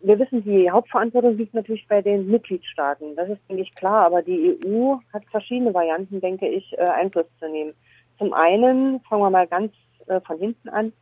wir 0.00 0.18
wissen, 0.18 0.42
die 0.42 0.68
Hauptverantwortung 0.68 1.36
liegt 1.36 1.54
natürlich 1.54 1.86
bei 1.86 2.02
den 2.02 2.26
Mitgliedstaaten. 2.26 3.14
Das 3.14 3.28
ist, 3.28 3.40
denke 3.48 3.62
ich, 3.62 3.72
klar. 3.76 4.06
Aber 4.06 4.22
die 4.22 4.58
EU 4.66 4.96
hat 5.12 5.22
verschiedene 5.30 5.72
Varianten, 5.72 6.20
denke 6.20 6.48
ich, 6.48 6.76
äh, 6.76 6.82
Einfluss 6.82 7.26
zu 7.38 7.48
nehmen. 7.48 7.74
Zum 8.18 8.32
einen, 8.32 9.00
fangen 9.08 9.22
wir 9.22 9.30
mal 9.30 9.46
ganz 9.46 9.72
äh, 10.06 10.20
von 10.20 10.38
hinten 10.38 10.68
an, 10.68 10.92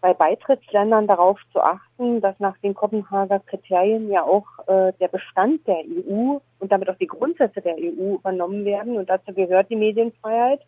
bei 0.00 0.14
Beitrittsländern 0.14 1.06
darauf 1.06 1.38
zu 1.52 1.60
achten, 1.60 2.20
dass 2.20 2.38
nach 2.40 2.58
den 2.58 2.74
Kopenhager 2.74 3.38
Kriterien 3.38 4.10
ja 4.10 4.24
auch 4.24 4.46
äh, 4.66 4.92
der 5.00 5.08
Bestand 5.08 5.66
der 5.66 5.78
EU 5.78 6.38
und 6.58 6.72
damit 6.72 6.90
auch 6.90 6.96
die 6.96 7.06
Grundsätze 7.06 7.60
der 7.60 7.76
EU 7.76 8.16
übernommen 8.16 8.64
werden. 8.64 8.96
Und 8.96 9.08
dazu 9.08 9.32
gehört 9.32 9.70
die 9.70 9.76
Medienfreiheit. 9.76 10.60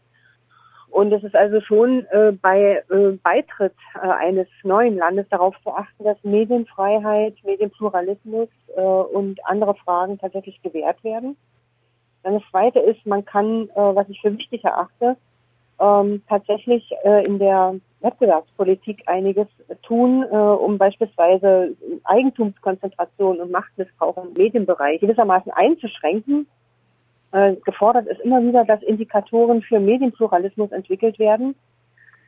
Und 0.91 1.13
es 1.13 1.25
ist 1.25 1.35
also 1.35 1.61
schon 1.61 2.07
äh, 2.13 2.31
bei 2.31 2.85
äh, 2.89 3.19
Beitritt 3.25 3.75
äh, 3.97 4.07
eines 4.07 4.47
neuen 4.63 4.97
Landes 4.97 5.29
darauf 5.29 5.57
zu 5.65 5.71
achten, 5.71 6.05
dass 6.05 6.23
Medienfreiheit, 6.23 7.35
Medienpluralismus 7.43 8.49
äh, 8.77 8.81
und 8.81 9.45
andere 9.47 9.75
Fragen 9.75 10.19
tatsächlich 10.19 10.63
gewährt 10.63 11.03
werden. 11.03 11.37
Dann 12.23 12.35
das 12.35 12.43
Zweite 12.53 12.79
ist, 12.79 13.05
man 13.05 13.25
kann, 13.25 13.69
äh, 13.71 13.75
was 13.75 14.09
ich 14.09 14.21
für 14.21 14.39
wichtig 14.39 14.63
erachte, 14.63 15.17
ähm, 15.85 16.23
tatsächlich 16.29 16.91
äh, 17.05 17.25
in 17.27 17.39
der 17.39 17.75
Wettbewerbspolitik 18.01 19.03
einiges 19.07 19.47
tun, 19.83 20.25
äh, 20.31 20.37
um 20.37 20.79
beispielsweise 20.79 21.75
Eigentumskonzentration 22.05 23.41
und 23.41 23.51
Machtmissbrauch 23.51 24.17
im 24.17 24.33
Medienbereich 24.33 25.01
gewissermaßen 25.01 25.53
einzuschränken. 25.53 26.47
Äh, 27.33 27.57
gefordert 27.65 28.07
ist 28.07 28.21
immer 28.21 28.43
wieder, 28.43 28.65
dass 28.65 28.83
Indikatoren 28.83 29.63
für 29.63 29.81
Medienpluralismus 29.81 30.73
entwickelt 30.73 31.19
werden. 31.19 31.55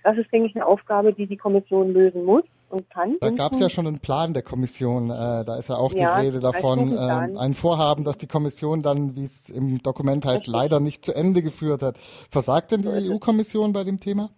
Das 0.07 0.17
ist, 0.19 0.33
denke 0.33 0.47
ich, 0.47 0.55
eine 0.55 0.65
Aufgabe, 0.65 1.13
die 1.13 1.27
die 1.27 1.37
Kommission 1.37 1.93
lösen 1.93 2.25
muss 2.25 2.45
und 2.69 2.89
kann. 2.91 3.17
Da 3.21 3.31
gab 3.31 3.55
es 3.55 3.59
ja 3.59 3.69
schon 3.69 3.89
einen 3.89 3.99
Plan 3.99 4.35
der 4.35 4.45
Kommission. 4.45 5.11
Äh, 5.11 5.45
da 5.45 5.57
ist 5.59 5.69
ja 5.69 5.75
auch 5.75 5.93
ja, 5.95 6.21
die 6.21 6.27
Rede 6.29 6.39
davon, 6.39 6.93
äh, 6.93 7.37
ein 7.37 7.55
Vorhaben, 7.55 8.05
das 8.05 8.17
die 8.17 8.29
Kommission 8.29 8.83
dann, 8.83 9.17
wie 9.17 9.25
es 9.25 9.51
im 9.51 9.83
Dokument 9.83 10.25
heißt, 10.25 10.43
Richtig. 10.43 10.55
leider 10.55 10.79
nicht 10.79 11.05
zu 11.05 11.13
Ende 11.13 11.43
geführt 11.43 11.83
hat. 11.83 11.99
Versagt 12.31 12.71
denn 12.71 12.83
die 12.83 13.11
EU-Kommission 13.11 13.73
bei 13.73 13.83
dem 13.83 13.99
Thema? 13.99 14.31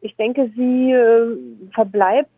Ich 0.00 0.16
denke, 0.16 0.50
sie 0.56 0.90
äh, 0.90 1.70
verbleibt 1.72 2.30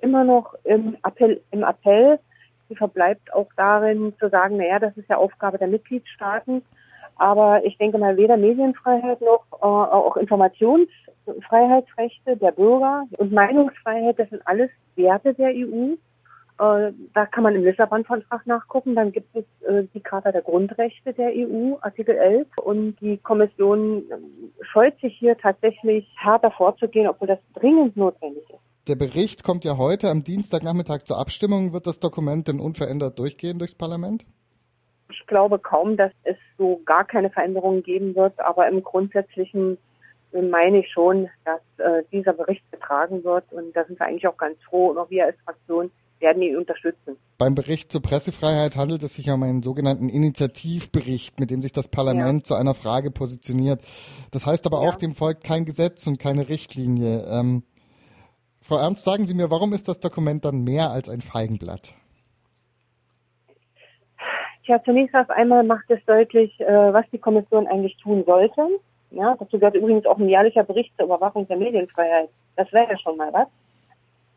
immer 0.00 0.22
noch 0.22 0.54
im 0.62 0.96
Appell, 1.02 1.42
im 1.50 1.64
Appell. 1.64 2.20
Sie 2.68 2.76
verbleibt 2.76 3.34
auch 3.34 3.48
darin 3.56 4.14
zu 4.20 4.28
sagen, 4.28 4.58
naja, 4.58 4.78
das 4.78 4.96
ist 4.96 5.08
ja 5.08 5.16
Aufgabe 5.16 5.58
der 5.58 5.66
Mitgliedstaaten. 5.66 6.62
Aber 7.16 7.64
ich 7.64 7.76
denke 7.78 7.98
mal, 7.98 8.16
weder 8.16 8.36
Medienfreiheit 8.36 9.20
noch 9.20 9.44
äh, 9.60 9.66
auch 9.66 10.16
Informationsfreiheitsrechte 11.26 12.36
der 12.36 12.52
Bürger 12.52 13.04
und 13.18 13.32
Meinungsfreiheit, 13.32 14.18
das 14.18 14.30
sind 14.30 14.46
alles 14.46 14.70
Werte 14.96 15.34
der 15.34 15.50
EU. 15.50 15.94
Äh, 16.58 16.92
da 17.14 17.26
kann 17.26 17.44
man 17.44 17.54
im 17.54 17.64
Lissabon-Vertrag 17.64 18.46
nachgucken. 18.46 18.94
Dann 18.94 19.12
gibt 19.12 19.34
es 19.34 19.44
äh, 19.66 19.84
die 19.94 20.00
Charta 20.00 20.32
der 20.32 20.42
Grundrechte 20.42 21.12
der 21.12 21.30
EU, 21.34 21.76
Artikel 21.80 22.16
11. 22.16 22.46
Und 22.62 22.96
die 23.00 23.18
Kommission 23.18 24.04
scheut 24.60 24.98
sich 25.00 25.16
hier 25.18 25.36
tatsächlich 25.38 26.06
härter 26.18 26.50
vorzugehen, 26.50 27.08
obwohl 27.08 27.28
das 27.28 27.38
dringend 27.54 27.96
notwendig 27.96 28.42
ist. 28.50 28.60
Der 28.88 28.96
Bericht 28.96 29.44
kommt 29.44 29.64
ja 29.64 29.76
heute 29.78 30.10
am 30.10 30.24
Dienstagnachmittag 30.24 31.04
zur 31.04 31.18
Abstimmung. 31.18 31.72
Wird 31.72 31.86
das 31.86 32.00
Dokument 32.00 32.48
denn 32.48 32.58
unverändert 32.58 33.18
durchgehen 33.18 33.58
durchs 33.58 33.76
Parlament? 33.76 34.26
Ich 35.10 35.26
glaube 35.26 35.58
kaum, 35.58 35.96
dass 35.96 36.10
es 36.24 36.36
so 36.58 36.80
gar 36.84 37.04
keine 37.04 37.30
Veränderungen 37.30 37.82
geben 37.82 38.14
wird, 38.16 38.38
aber 38.40 38.68
im 38.68 38.82
Grundsätzlichen 38.82 39.78
meine 40.40 40.80
ich 40.80 40.90
schon, 40.90 41.28
dass 41.44 41.60
äh, 41.78 42.02
dieser 42.10 42.32
Bericht 42.32 42.62
getragen 42.70 43.22
wird 43.24 43.52
und 43.52 43.74
da 43.74 43.84
sind 43.84 43.98
wir 43.98 44.06
eigentlich 44.06 44.26
auch 44.26 44.36
ganz 44.36 44.56
froh 44.62 44.88
und 44.88 44.98
auch 44.98 45.10
wir 45.10 45.26
als 45.26 45.36
Fraktion 45.44 45.90
werden 46.20 46.40
ihn 46.40 46.56
unterstützen. 46.56 47.16
Beim 47.36 47.54
Bericht 47.54 47.92
zur 47.92 48.00
Pressefreiheit 48.00 48.76
handelt 48.76 49.02
es 49.02 49.14
sich 49.14 49.28
um 49.30 49.42
einen 49.42 49.62
sogenannten 49.62 50.08
Initiativbericht, 50.08 51.38
mit 51.40 51.50
dem 51.50 51.60
sich 51.60 51.72
das 51.72 51.88
Parlament 51.88 52.42
ja. 52.42 52.44
zu 52.44 52.54
einer 52.54 52.74
Frage 52.74 53.10
positioniert. 53.10 53.82
Das 54.30 54.46
heißt 54.46 54.64
aber 54.66 54.82
ja. 54.82 54.88
auch, 54.88 54.96
dem 54.96 55.14
folgt 55.14 55.44
kein 55.44 55.64
Gesetz 55.64 56.06
und 56.06 56.18
keine 56.18 56.48
Richtlinie. 56.48 57.26
Ähm, 57.28 57.64
Frau 58.62 58.78
Ernst, 58.78 59.04
sagen 59.04 59.26
Sie 59.26 59.34
mir, 59.34 59.50
warum 59.50 59.72
ist 59.72 59.88
das 59.88 59.98
Dokument 59.98 60.44
dann 60.44 60.62
mehr 60.62 60.90
als 60.90 61.08
ein 61.08 61.20
Feigenblatt? 61.20 61.94
Tja, 64.64 64.80
zunächst 64.84 65.12
erst 65.12 65.30
einmal 65.30 65.64
macht 65.64 65.90
es 65.90 65.98
deutlich, 66.06 66.58
äh, 66.60 66.92
was 66.92 67.04
die 67.10 67.18
Kommission 67.18 67.66
eigentlich 67.66 67.96
tun 67.96 68.22
sollte. 68.24 68.62
Ja, 69.12 69.36
dazu 69.38 69.58
gehört 69.58 69.74
übrigens 69.74 70.06
auch 70.06 70.18
ein 70.18 70.28
jährlicher 70.28 70.64
Bericht 70.64 70.96
zur 70.96 71.04
Überwachung 71.04 71.46
der 71.46 71.58
Medienfreiheit. 71.58 72.30
Das 72.56 72.72
wäre 72.72 72.90
ja 72.90 72.98
schon 72.98 73.18
mal 73.18 73.32
was. 73.32 73.46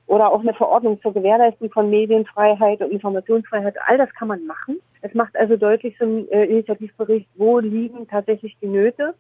Oder 0.08 0.32
auch 0.32 0.42
eine 0.42 0.54
Verordnung 0.54 1.02
zur 1.02 1.14
Gewährleistung 1.14 1.72
von 1.72 1.90
Medienfreiheit 1.90 2.82
und 2.82 2.92
Informationsfreiheit. 2.92 3.76
All 3.88 3.98
das 3.98 4.14
kann 4.14 4.28
man 4.28 4.46
machen. 4.46 4.80
Es 5.02 5.14
macht 5.14 5.36
also 5.36 5.56
deutlich 5.56 6.00
ein 6.02 6.30
äh, 6.30 6.46
Initiativbericht, 6.46 7.28
wo 7.36 7.60
liegen 7.60 8.08
tatsächlich 8.08 8.56
die 8.62 8.68
Nöte 8.68 9.16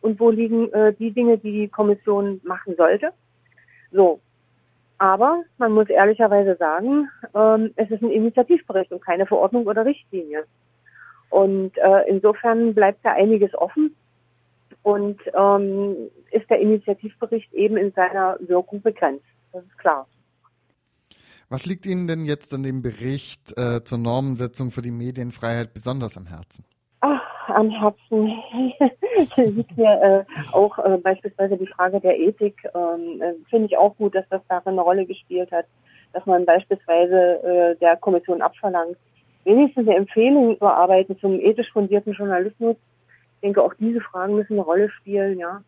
und 0.00 0.20
wo 0.20 0.30
liegen 0.30 0.70
äh, 0.72 0.92
die 0.92 1.10
Dinge, 1.10 1.38
die 1.38 1.52
die 1.52 1.68
Kommission 1.68 2.40
machen 2.44 2.76
sollte. 2.76 3.10
So. 3.90 4.20
Aber 4.98 5.42
man 5.56 5.72
muss 5.72 5.88
ehrlicherweise 5.88 6.56
sagen, 6.56 7.08
ähm, 7.34 7.72
es 7.76 7.90
ist 7.90 8.02
ein 8.02 8.10
Initiativbericht 8.10 8.92
und 8.92 9.04
keine 9.04 9.26
Verordnung 9.26 9.66
oder 9.66 9.84
Richtlinie. 9.84 10.44
Und 11.30 11.76
äh, 11.78 12.08
insofern 12.08 12.74
bleibt 12.74 13.04
da 13.04 13.12
einiges 13.12 13.54
offen 13.54 13.94
und 14.82 15.20
ähm, 15.34 16.10
ist 16.30 16.48
der 16.50 16.60
Initiativbericht 16.60 17.52
eben 17.52 17.76
in 17.76 17.92
seiner 17.92 18.38
Wirkung 18.40 18.80
begrenzt. 18.82 19.24
Das 19.52 19.64
ist 19.64 19.78
klar. 19.78 20.06
Was 21.50 21.64
liegt 21.64 21.86
Ihnen 21.86 22.06
denn 22.06 22.26
jetzt 22.26 22.52
an 22.52 22.62
dem 22.62 22.82
Bericht 22.82 23.56
äh, 23.56 23.82
zur 23.82 23.98
Normensetzung 23.98 24.70
für 24.70 24.82
die 24.82 24.90
Medienfreiheit 24.90 25.72
besonders 25.72 26.18
am 26.18 26.26
Herzen? 26.26 26.64
Ach, 27.00 27.48
am 27.48 27.70
Herzen 27.70 28.32
liegt 29.56 29.76
mir 29.76 30.26
äh, 30.28 30.42
auch 30.52 30.78
äh, 30.78 30.98
beispielsweise 30.98 31.56
die 31.56 31.66
Frage 31.66 32.00
der 32.00 32.18
Ethik. 32.18 32.56
Ähm, 32.74 33.22
äh, 33.22 33.34
Finde 33.48 33.66
ich 33.66 33.78
auch 33.78 33.96
gut, 33.96 34.14
dass 34.14 34.28
das 34.28 34.42
darin 34.48 34.72
eine 34.72 34.82
Rolle 34.82 35.06
gespielt 35.06 35.50
hat, 35.50 35.64
dass 36.12 36.26
man 36.26 36.44
beispielsweise 36.44 37.42
äh, 37.42 37.76
der 37.76 37.96
Kommission 37.96 38.42
abverlangt, 38.42 38.98
wenigstens 39.44 39.88
eine 39.88 39.96
Empfehlung 39.96 40.58
zu 40.58 40.64
erarbeiten 40.66 41.18
zum 41.18 41.40
ethisch 41.40 41.70
fundierten 41.72 42.12
Journalismus. 42.12 42.76
Ich 43.38 43.42
denke, 43.42 43.62
auch 43.62 43.74
diese 43.74 44.00
Fragen 44.00 44.34
müssen 44.34 44.54
eine 44.54 44.62
Rolle 44.62 44.90
spielen, 44.90 45.38
ja. 45.38 45.62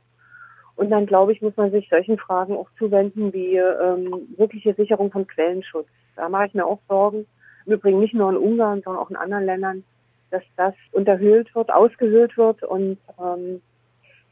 Und 0.77 0.91
dann, 0.91 1.07
glaube 1.07 1.33
ich, 1.33 1.43
muss 1.43 1.57
man 1.57 1.71
sich 1.71 1.89
solchen 1.89 2.19
Fragen 2.19 2.57
auch 2.57 2.69
zuwenden 2.79 3.33
wie 3.33 3.57
ähm, 3.57 4.29
wirkliche 4.37 4.75
Sicherung 4.75 5.11
von 5.11 5.27
Quellenschutz. 5.27 5.89
Da 6.17 6.29
mache 6.29 6.47
ich 6.47 6.55
mir 6.55 6.65
auch 6.65 6.81
Sorgen. 6.89 7.27
Im 7.67 7.75
Übrigen 7.75 8.01
nicht 8.01 8.15
nur 8.15 8.31
in 8.31 8.37
Ungarn, 8.37 8.81
sondern 8.83 9.03
auch 9.03 9.11
in 9.11 9.17
anderen 9.17 9.45
Ländern 9.45 9.85
dass 10.31 10.43
das 10.57 10.75
unterhöhlt 10.93 11.55
wird, 11.55 11.73
ausgehöhlt 11.73 12.37
wird 12.37 12.63
und 12.63 12.99
ähm, 13.21 13.61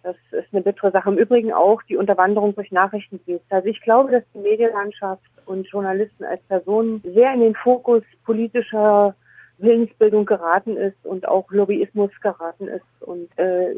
das 0.03 0.17
ist 0.31 0.47
eine 0.53 0.63
bittere 0.63 0.93
Sache. 0.93 1.11
Im 1.11 1.19
Übrigen 1.19 1.53
auch 1.53 1.83
die 1.83 1.97
Unterwanderung 1.97 2.55
durch 2.55 2.71
Nachrichtendienste. 2.71 3.55
Also 3.55 3.69
ich 3.69 3.81
glaube, 3.83 4.13
dass 4.13 4.23
die 4.33 4.39
Medienlandschaft 4.39 5.23
und 5.45 5.67
Journalisten 5.67 6.25
als 6.25 6.41
Personen 6.45 7.03
sehr 7.03 7.35
in 7.35 7.41
den 7.41 7.55
Fokus 7.55 8.03
politischer 8.25 9.15
Willensbildung 9.59 10.25
geraten 10.25 10.77
ist 10.77 11.05
und 11.05 11.27
auch 11.27 11.51
Lobbyismus 11.51 12.11
geraten 12.21 12.69
ist 12.69 12.85
und 13.01 13.29
äh, 13.39 13.75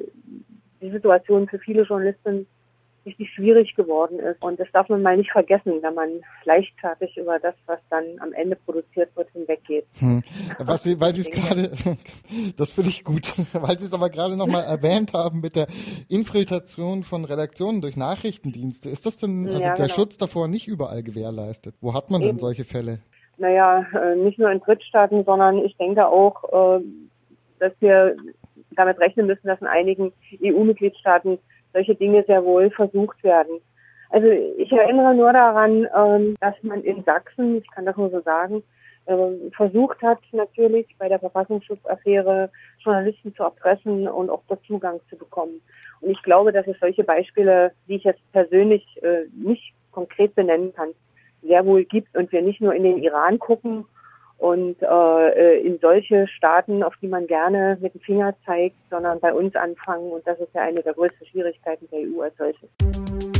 die 0.80 0.90
Situation 0.90 1.48
für 1.48 1.58
viele 1.58 1.82
Journalisten 1.82 2.46
richtig 3.06 3.30
schwierig 3.34 3.74
geworden 3.74 4.18
ist. 4.18 4.42
Und 4.42 4.60
das 4.60 4.68
darf 4.72 4.88
man 4.88 5.02
mal 5.02 5.16
nicht 5.16 5.30
vergessen, 5.30 5.82
wenn 5.82 5.94
man 5.94 6.08
leichtfertig 6.44 7.16
über 7.16 7.38
das, 7.38 7.54
was 7.66 7.78
dann 7.88 8.04
am 8.20 8.32
Ende 8.32 8.56
produziert 8.56 9.14
wird, 9.16 9.30
hinweggeht. 9.30 9.86
Hm. 9.98 10.22
Was 10.58 10.82
Sie, 10.82 11.00
weil 11.00 11.14
Sie 11.14 11.22
es 11.22 11.30
gerade, 11.30 11.72
das 12.56 12.70
finde 12.70 12.90
ich 12.90 13.04
gut, 13.04 13.32
weil 13.52 13.78
Sie 13.78 13.86
es 13.86 13.92
aber 13.92 14.10
gerade 14.10 14.36
nochmal 14.36 14.64
erwähnt 14.64 15.12
haben 15.14 15.40
mit 15.40 15.56
der 15.56 15.66
Infiltration 16.08 17.04
von 17.04 17.24
Redaktionen 17.24 17.80
durch 17.80 17.96
Nachrichtendienste. 17.96 18.88
Ist 18.88 19.06
das 19.06 19.16
denn 19.16 19.48
also 19.48 19.60
Ja, 19.60 19.74
der 19.74 19.86
genau. 19.86 19.94
Schutz 19.94 20.18
davor 20.18 20.48
nicht 20.48 20.68
überall 20.68 21.02
gewährleistet? 21.02 21.74
Wo 21.80 21.94
hat 21.94 22.10
man 22.10 22.20
denn 22.20 22.30
Eben. 22.30 22.38
solche 22.38 22.64
Fälle? 22.64 23.00
Naja, 23.40 23.86
äh, 23.94 24.16
nicht 24.16 24.38
nur 24.38 24.50
in 24.50 24.60
Drittstaaten, 24.60 25.24
sondern 25.24 25.64
ich 25.64 25.74
denke 25.78 26.06
auch, 26.06 26.78
äh, 26.78 26.84
dass 27.58 27.72
wir 27.80 28.14
damit 28.72 28.98
rechnen 29.00 29.26
müssen, 29.26 29.46
dass 29.46 29.60
in 29.62 29.66
einigen 29.66 30.12
EU-Mitgliedstaaten 30.42 31.38
solche 31.72 31.94
Dinge 31.94 32.22
sehr 32.26 32.44
wohl 32.44 32.70
versucht 32.70 33.24
werden. 33.24 33.60
Also 34.10 34.28
ich 34.28 34.70
erinnere 34.70 35.14
nur 35.14 35.32
daran, 35.32 35.86
ähm, 35.96 36.36
dass 36.40 36.54
man 36.62 36.82
in 36.82 37.02
Sachsen, 37.04 37.56
ich 37.58 37.70
kann 37.70 37.86
das 37.86 37.96
nur 37.96 38.10
so 38.10 38.20
sagen, 38.20 38.62
ähm, 39.06 39.50
versucht 39.56 40.02
hat 40.02 40.18
natürlich 40.32 40.86
bei 40.98 41.08
der 41.08 41.18
Verfassungsschutzaffäre 41.18 42.50
Journalisten 42.80 43.34
zu 43.34 43.44
erpressen 43.44 44.06
und 44.06 44.28
auch 44.28 44.42
dort 44.48 44.62
Zugang 44.66 45.00
zu 45.08 45.16
bekommen. 45.16 45.62
Und 46.02 46.10
ich 46.10 46.22
glaube, 46.22 46.52
dass 46.52 46.66
es 46.66 46.78
solche 46.78 47.04
Beispiele, 47.04 47.72
die 47.88 47.96
ich 47.96 48.04
jetzt 48.04 48.20
persönlich 48.32 48.84
äh, 49.02 49.24
nicht 49.32 49.72
konkret 49.92 50.34
benennen 50.34 50.74
kann, 50.74 50.90
sehr 51.42 51.64
wohl 51.66 51.84
gibt 51.84 52.16
und 52.16 52.30
wir 52.32 52.42
nicht 52.42 52.60
nur 52.60 52.74
in 52.74 52.82
den 52.82 52.98
Iran 53.02 53.38
gucken 53.38 53.84
und 54.38 54.76
äh, 54.82 55.60
in 55.60 55.78
solche 55.80 56.26
Staaten, 56.26 56.82
auf 56.82 56.94
die 57.02 57.08
man 57.08 57.26
gerne 57.26 57.76
mit 57.80 57.94
dem 57.94 58.00
Finger 58.00 58.34
zeigt, 58.46 58.76
sondern 58.88 59.20
bei 59.20 59.34
uns 59.34 59.54
anfangen. 59.54 60.10
Und 60.10 60.26
das 60.26 60.40
ist 60.40 60.54
ja 60.54 60.62
eine 60.62 60.82
der 60.82 60.94
größten 60.94 61.26
Schwierigkeiten 61.26 61.86
der 61.90 62.00
EU 62.00 62.22
als 62.22 62.36
solches. 62.38 63.39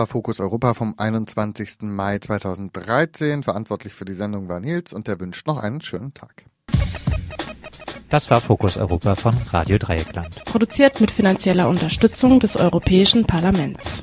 War 0.00 0.06
Fokus 0.06 0.40
Europa 0.40 0.72
vom 0.72 0.94
21. 0.96 1.82
Mai 1.82 2.18
2013. 2.18 3.42
Verantwortlich 3.42 3.92
für 3.92 4.06
die 4.06 4.14
Sendung 4.14 4.48
war 4.48 4.58
Nils 4.58 4.94
und 4.94 5.06
der 5.06 5.20
wünscht 5.20 5.46
noch 5.46 5.58
einen 5.58 5.82
schönen 5.82 6.14
Tag. 6.14 6.46
Das 8.08 8.30
war 8.30 8.40
Fokus 8.40 8.78
Europa 8.78 9.14
von 9.14 9.34
Radio 9.52 9.76
Dreieckland. 9.76 10.42
Produziert 10.46 11.02
mit 11.02 11.10
finanzieller 11.10 11.68
Unterstützung 11.68 12.40
des 12.40 12.56
Europäischen 12.56 13.26
Parlaments. 13.26 14.02